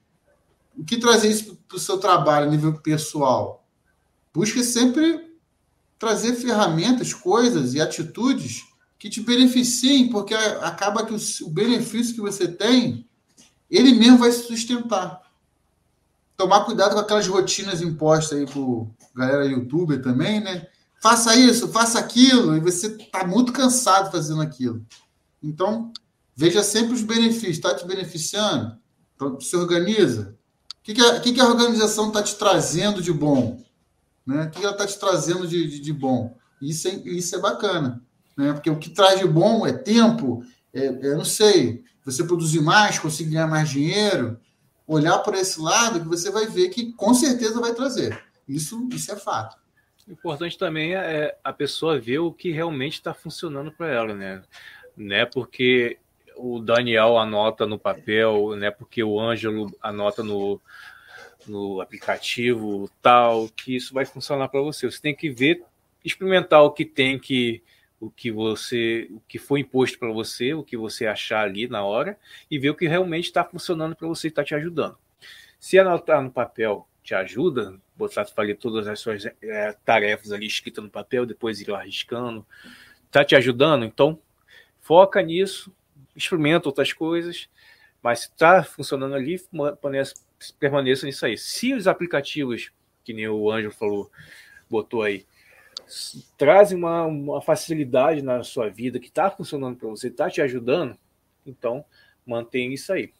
[0.78, 3.68] o que trazer isso para o seu trabalho a nível pessoal?
[4.32, 5.36] Busque sempre
[5.98, 8.64] trazer ferramentas, coisas e atitudes
[8.98, 13.06] que te beneficiem, porque acaba que o, benefício que você tem,
[13.70, 15.24] ele mesmo vai se sustentar
[16.36, 20.66] tomar cuidado com aquelas rotinas impostas aí por galera youtuber também, né?
[21.00, 24.84] Faça isso, faça aquilo, e você está muito cansado fazendo aquilo.
[25.42, 25.92] Então,
[26.34, 27.56] veja sempre os benefícios.
[27.56, 28.76] Está te beneficiando?
[29.14, 30.34] Então, se organiza.
[30.80, 33.62] O que, que, a, que, que a organização está te trazendo de bom?
[34.26, 34.44] Né?
[34.44, 36.34] O que, que ela está te trazendo de, de, de, bom?
[36.60, 38.02] Isso é, isso é bacana.
[38.36, 38.52] Né?
[38.52, 42.98] Porque o que traz de bom é tempo, é, é não sei, você produzir mais,
[42.98, 44.38] conseguir ganhar mais dinheiro,
[44.86, 48.22] olhar por esse lado que você vai ver que com certeza vai trazer.
[48.46, 49.56] Isso, isso é fato.
[50.06, 54.42] Importante também é a pessoa ver o que realmente está funcionando para ela, né?
[54.94, 55.98] Né porque
[56.36, 58.70] o Daniel anota no papel, né?
[58.70, 60.60] Porque o Ângelo anota no,
[61.46, 64.90] no aplicativo tal, que isso vai funcionar para você.
[64.90, 65.62] Você tem que ver,
[66.04, 67.62] experimentar o que tem que
[68.00, 71.84] o que você, o que foi imposto para você, o que você achar ali na
[71.84, 72.18] hora
[72.50, 74.98] e ver o que realmente está funcionando para você e está te ajudando.
[75.58, 80.82] Se anotar no papel te ajuda, botar falei todas as suas é, tarefas ali escritas
[80.82, 82.46] no papel, depois ir arriscando,
[83.06, 84.18] está te ajudando, então
[84.80, 85.70] foca nisso,
[86.16, 87.48] experimenta outras coisas,
[88.02, 89.38] mas se está funcionando ali,
[89.80, 90.14] permaneça,
[90.58, 91.36] permaneça nisso aí.
[91.36, 92.72] Se os aplicativos,
[93.04, 94.10] que nem o Anjo falou,
[94.68, 95.26] botou aí,
[96.36, 100.96] trazem uma, uma facilidade na sua vida que está funcionando para você, está te ajudando,
[101.46, 101.84] então
[102.26, 103.12] mantém isso aí.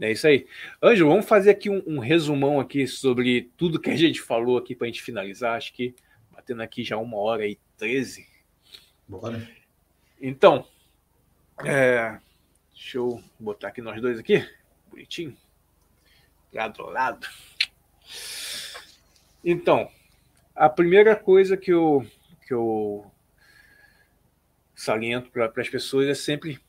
[0.00, 0.46] É isso aí.
[0.82, 4.74] Ângelo, vamos fazer aqui um, um, resumão aqui sobre tudo que a gente falou aqui
[4.74, 5.56] para a gente finalizar.
[5.56, 5.94] Acho que
[6.32, 8.26] batendo aqui já uma hora e treze.
[9.06, 9.48] Bora.
[10.20, 10.66] Então,
[11.64, 12.18] é,
[12.72, 14.44] deixa eu botar aqui nós dois aqui,
[14.90, 15.36] bonitinho,
[16.52, 17.26] lado a lado.
[19.44, 19.88] Então,
[20.54, 22.06] a primeira coisa que eu,
[22.46, 23.10] que eu
[24.74, 26.60] saliento para as pessoas é sempre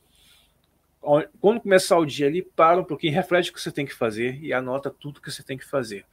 [1.40, 4.42] quando começar o dia ali, para um pouquinho, reflete o que você tem que fazer
[4.42, 6.04] e anota tudo que você tem que fazer.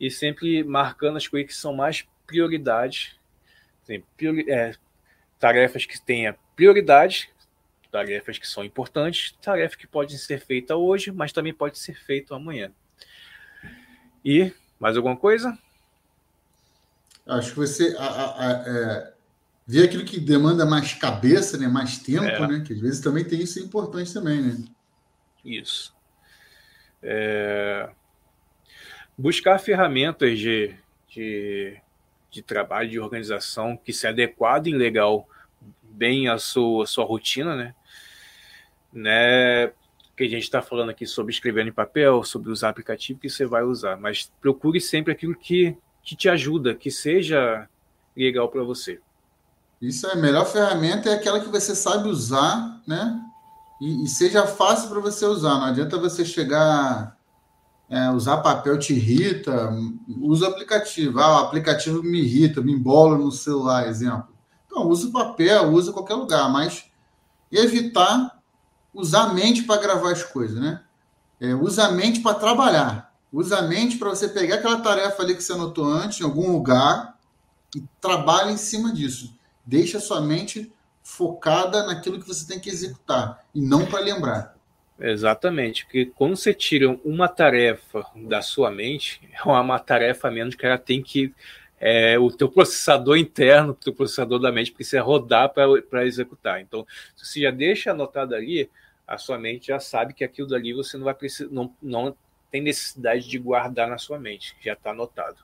[0.00, 3.20] E sempre marcando as coisas que são mais prioridades,
[4.16, 4.74] priori, é,
[5.38, 7.30] tarefas que tenha prioridade,
[7.90, 12.34] tarefas que são importantes, tarefas que podem ser feitas hoje, mas também pode ser feito
[12.34, 12.72] amanhã.
[14.24, 15.58] E mais alguma coisa?
[17.26, 19.14] Acho que você a, a, a, é,
[19.66, 21.66] vê aquilo que demanda mais cabeça, né?
[21.66, 22.46] mais tempo, é.
[22.46, 22.64] né?
[22.66, 24.56] Que às vezes também tem isso é importante também, né?
[25.44, 25.94] Isso.
[27.02, 27.88] É...
[29.16, 30.74] Buscar ferramentas de,
[31.08, 31.76] de,
[32.30, 35.28] de trabalho, de organização, que se adequado e legal
[35.82, 37.74] bem à sua, à sua rotina, né?
[38.92, 39.72] né?
[40.16, 43.44] Que a gente está falando aqui sobre escrever em papel, sobre usar aplicativo que você
[43.44, 47.68] vai usar, mas procure sempre aquilo que, que te ajuda, que seja
[48.16, 49.00] legal para você.
[49.80, 53.20] Isso é a melhor ferramenta é aquela que você sabe usar, né?
[53.80, 55.54] E, e seja fácil para você usar.
[55.54, 57.16] Não adianta você chegar
[57.88, 59.70] é, usar papel te irrita,
[60.20, 61.20] usa aplicativo.
[61.20, 64.34] Ah, o aplicativo me irrita, me embola no celular, exemplo.
[64.66, 66.86] Então, usa papel, usa qualquer lugar, mas
[67.52, 68.42] evitar
[68.92, 70.82] usar a mente para gravar as coisas, né?
[71.40, 73.13] É, usa a mente para trabalhar.
[73.34, 76.52] Usa a mente para você pegar aquela tarefa ali que você anotou antes, em algum
[76.52, 77.18] lugar,
[77.74, 79.36] e trabalha em cima disso.
[79.66, 84.56] Deixa a sua mente focada naquilo que você tem que executar e não para lembrar.
[85.00, 90.64] Exatamente, porque quando você tira uma tarefa da sua mente, é uma tarefa menos que
[90.64, 91.34] ela tem que
[91.80, 96.60] é, o teu processador interno, o teu processador da mente precisa rodar para executar.
[96.60, 96.86] Então,
[97.16, 98.70] se você já deixa anotado ali,
[99.04, 102.16] a sua mente já sabe que aquilo dali você não vai precisar, não, não
[102.54, 105.38] tem necessidade de guardar na sua mente, já está anotado.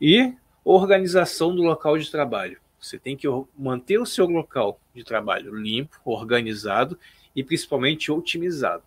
[0.00, 0.34] E
[0.64, 2.60] organização do local de trabalho.
[2.80, 6.98] Você tem que manter o seu local de trabalho limpo, organizado
[7.36, 8.82] e principalmente otimizado.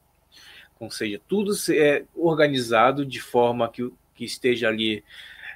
[0.77, 5.01] Ou seja, tudo é organizado de forma que, que esteja ali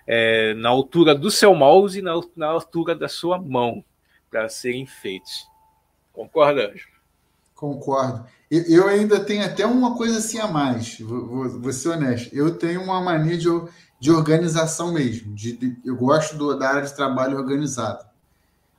[0.08, 3.84] é, na altura do seu mouse e na, na altura da sua mão
[4.32, 5.46] para serem feitos.
[6.14, 6.99] Concorda, Anjo?
[7.60, 8.24] Concordo.
[8.50, 12.34] Eu ainda tenho até uma coisa assim a mais, vou, vou ser honesto.
[12.34, 13.50] Eu tenho uma mania de,
[14.00, 15.36] de organização mesmo.
[15.36, 18.08] De, de eu gosto do, da área de trabalho organizada.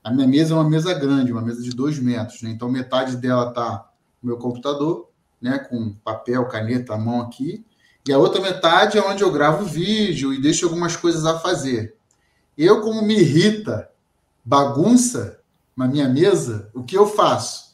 [0.03, 2.49] A minha mesa é uma mesa grande, uma mesa de dois metros, né?
[2.49, 3.87] Então metade dela está
[4.23, 5.11] no meu computador,
[5.43, 5.59] né?
[5.59, 7.63] Com papel, caneta, a mão aqui,
[8.09, 11.97] e a outra metade é onde eu gravo vídeo e deixo algumas coisas a fazer.
[12.57, 13.91] Eu, como me irrita
[14.43, 15.39] bagunça
[15.77, 17.70] na minha mesa, o que eu faço?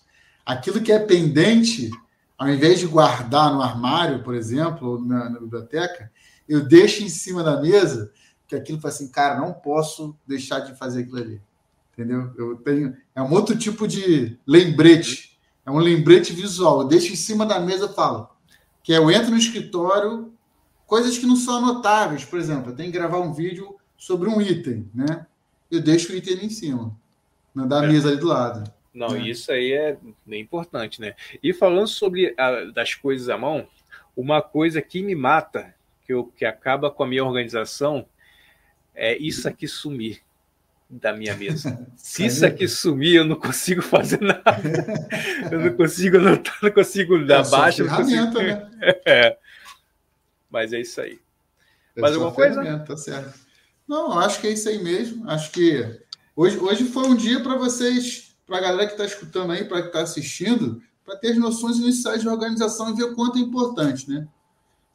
[0.47, 1.91] Aquilo que é pendente,
[2.39, 6.11] ao invés de guardar no armário, por exemplo, ou na, na biblioteca,
[6.49, 8.13] eu deixo em cima da mesa,
[8.47, 11.43] que aquilo faz assim, cara, não posso deixar de fazer aquilo ali
[11.97, 12.31] entendeu?
[12.37, 16.83] Eu tenho é um outro tipo de lembrete, é um lembrete visual.
[16.83, 18.29] Eu deixo em cima da mesa, e falo
[18.83, 20.33] que eu entro no escritório,
[20.87, 24.41] coisas que não são anotáveis, por exemplo, eu tenho que gravar um vídeo sobre um
[24.41, 25.27] item, né?
[25.69, 26.97] Eu deixo o item ali em cima,
[27.53, 27.89] na da é.
[27.89, 28.71] mesa ali do lado.
[28.97, 29.29] Não, né?
[29.29, 31.15] isso aí é bem importante, né?
[31.43, 33.69] E falando sobre a, das coisas à mão,
[34.17, 35.75] uma coisa que me mata,
[36.07, 38.07] que, eu, que acaba com a minha organização,
[38.95, 40.23] é isso aqui sumir
[40.89, 41.87] da minha mesa.
[41.95, 44.43] Se isso aqui sumir, eu não consigo fazer nada.
[45.53, 47.85] Eu não consigo anotar, não consigo dar é baixa.
[47.85, 48.39] Consigo...
[48.39, 48.71] Né?
[49.05, 49.37] É.
[50.51, 51.21] Mas é isso aí.
[51.95, 52.79] É Mais alguma coisa?
[52.79, 53.39] Tá certo.
[53.87, 55.29] Não, acho que é isso aí mesmo.
[55.29, 56.01] Acho que
[56.35, 59.83] hoje, hoje foi um dia para vocês, para a galera que está escutando aí, para
[59.83, 63.41] que está assistindo, para ter as noções iniciais de organização e ver o quanto é
[63.41, 64.27] importante, né?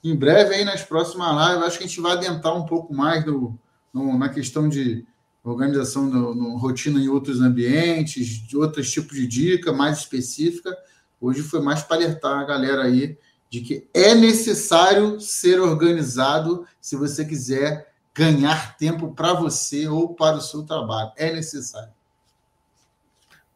[0.03, 3.23] Em breve, aí nas próximas lives, acho que a gente vai adentrar um pouco mais
[3.25, 3.59] no,
[3.93, 5.05] no na questão de
[5.43, 10.75] organização no, no, rotina em outros ambientes, de outros tipos de dica mais específica.
[11.19, 13.17] Hoje foi mais para alertar a galera aí
[13.49, 20.37] de que é necessário ser organizado se você quiser ganhar tempo para você ou para
[20.37, 21.11] o seu trabalho.
[21.15, 21.91] É necessário.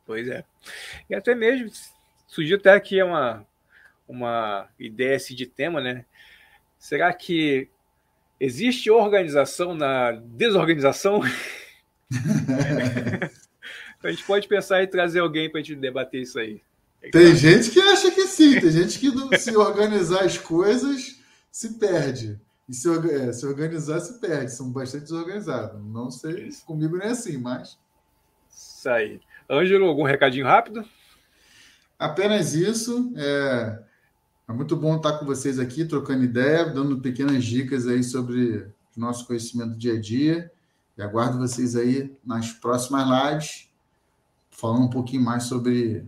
[0.06, 0.44] Pois é.
[1.10, 1.70] E até mesmo
[2.28, 3.46] surgiu até aqui uma,
[4.08, 6.06] uma ideia assim, de tema, né?
[6.78, 7.70] Será que
[8.40, 11.22] existe organização na desorganização?
[14.04, 16.62] a gente pode pensar em trazer alguém para a gente debater isso aí.
[17.12, 21.20] Tem gente que acha que sim, tem gente que se organizar as coisas
[21.52, 22.40] se perde.
[22.68, 24.52] E se, é, se organizar se perde.
[24.52, 25.80] São bastante desorganizados.
[25.84, 26.66] Não sei, isso.
[26.66, 27.78] comigo não é assim, mas.
[28.50, 29.22] Isso aí.
[29.50, 30.86] Ângelo, algum recadinho rápido?
[31.98, 33.14] Apenas isso.
[33.16, 33.80] É,
[34.50, 39.00] é muito bom estar com vocês aqui, trocando ideia, dando pequenas dicas aí sobre o
[39.00, 40.52] nosso conhecimento do dia a dia.
[40.98, 43.70] E aguardo vocês aí nas próximas lives,
[44.50, 46.06] falando um pouquinho mais sobre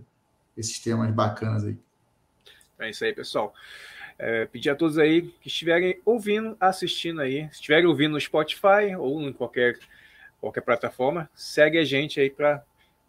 [0.55, 1.77] esses temas bacanas aí.
[2.79, 3.53] É isso aí, pessoal.
[4.17, 8.95] É, pedir a todos aí que estiverem ouvindo, assistindo aí, se estiverem ouvindo no Spotify
[8.97, 9.77] ou em qualquer,
[10.39, 12.63] qualquer plataforma, segue a gente aí para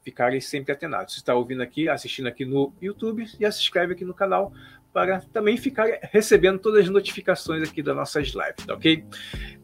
[0.09, 1.14] ficarem sempre atenados.
[1.14, 4.52] Se está ouvindo aqui, assistindo aqui no YouTube, já se inscreve aqui no canal
[4.90, 9.05] para também ficar recebendo todas as notificações aqui das nossas lives, tá ok?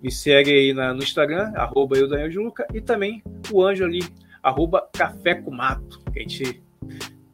[0.02, 3.84] Me segue aí na, no Instagram, arroba eu, Daniel de Luca, e também o anjo
[3.84, 4.00] ali,
[4.42, 6.62] arroba Café com Mato, que a gente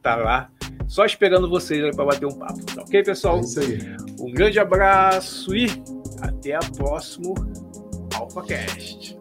[0.01, 0.49] tá lá
[0.87, 3.37] só esperando vocês para bater um papo, tá ok, pessoal?
[3.37, 3.77] É isso aí.
[4.19, 5.67] Um grande abraço e
[6.21, 7.35] até a próximo
[8.15, 9.20] AlphaCast.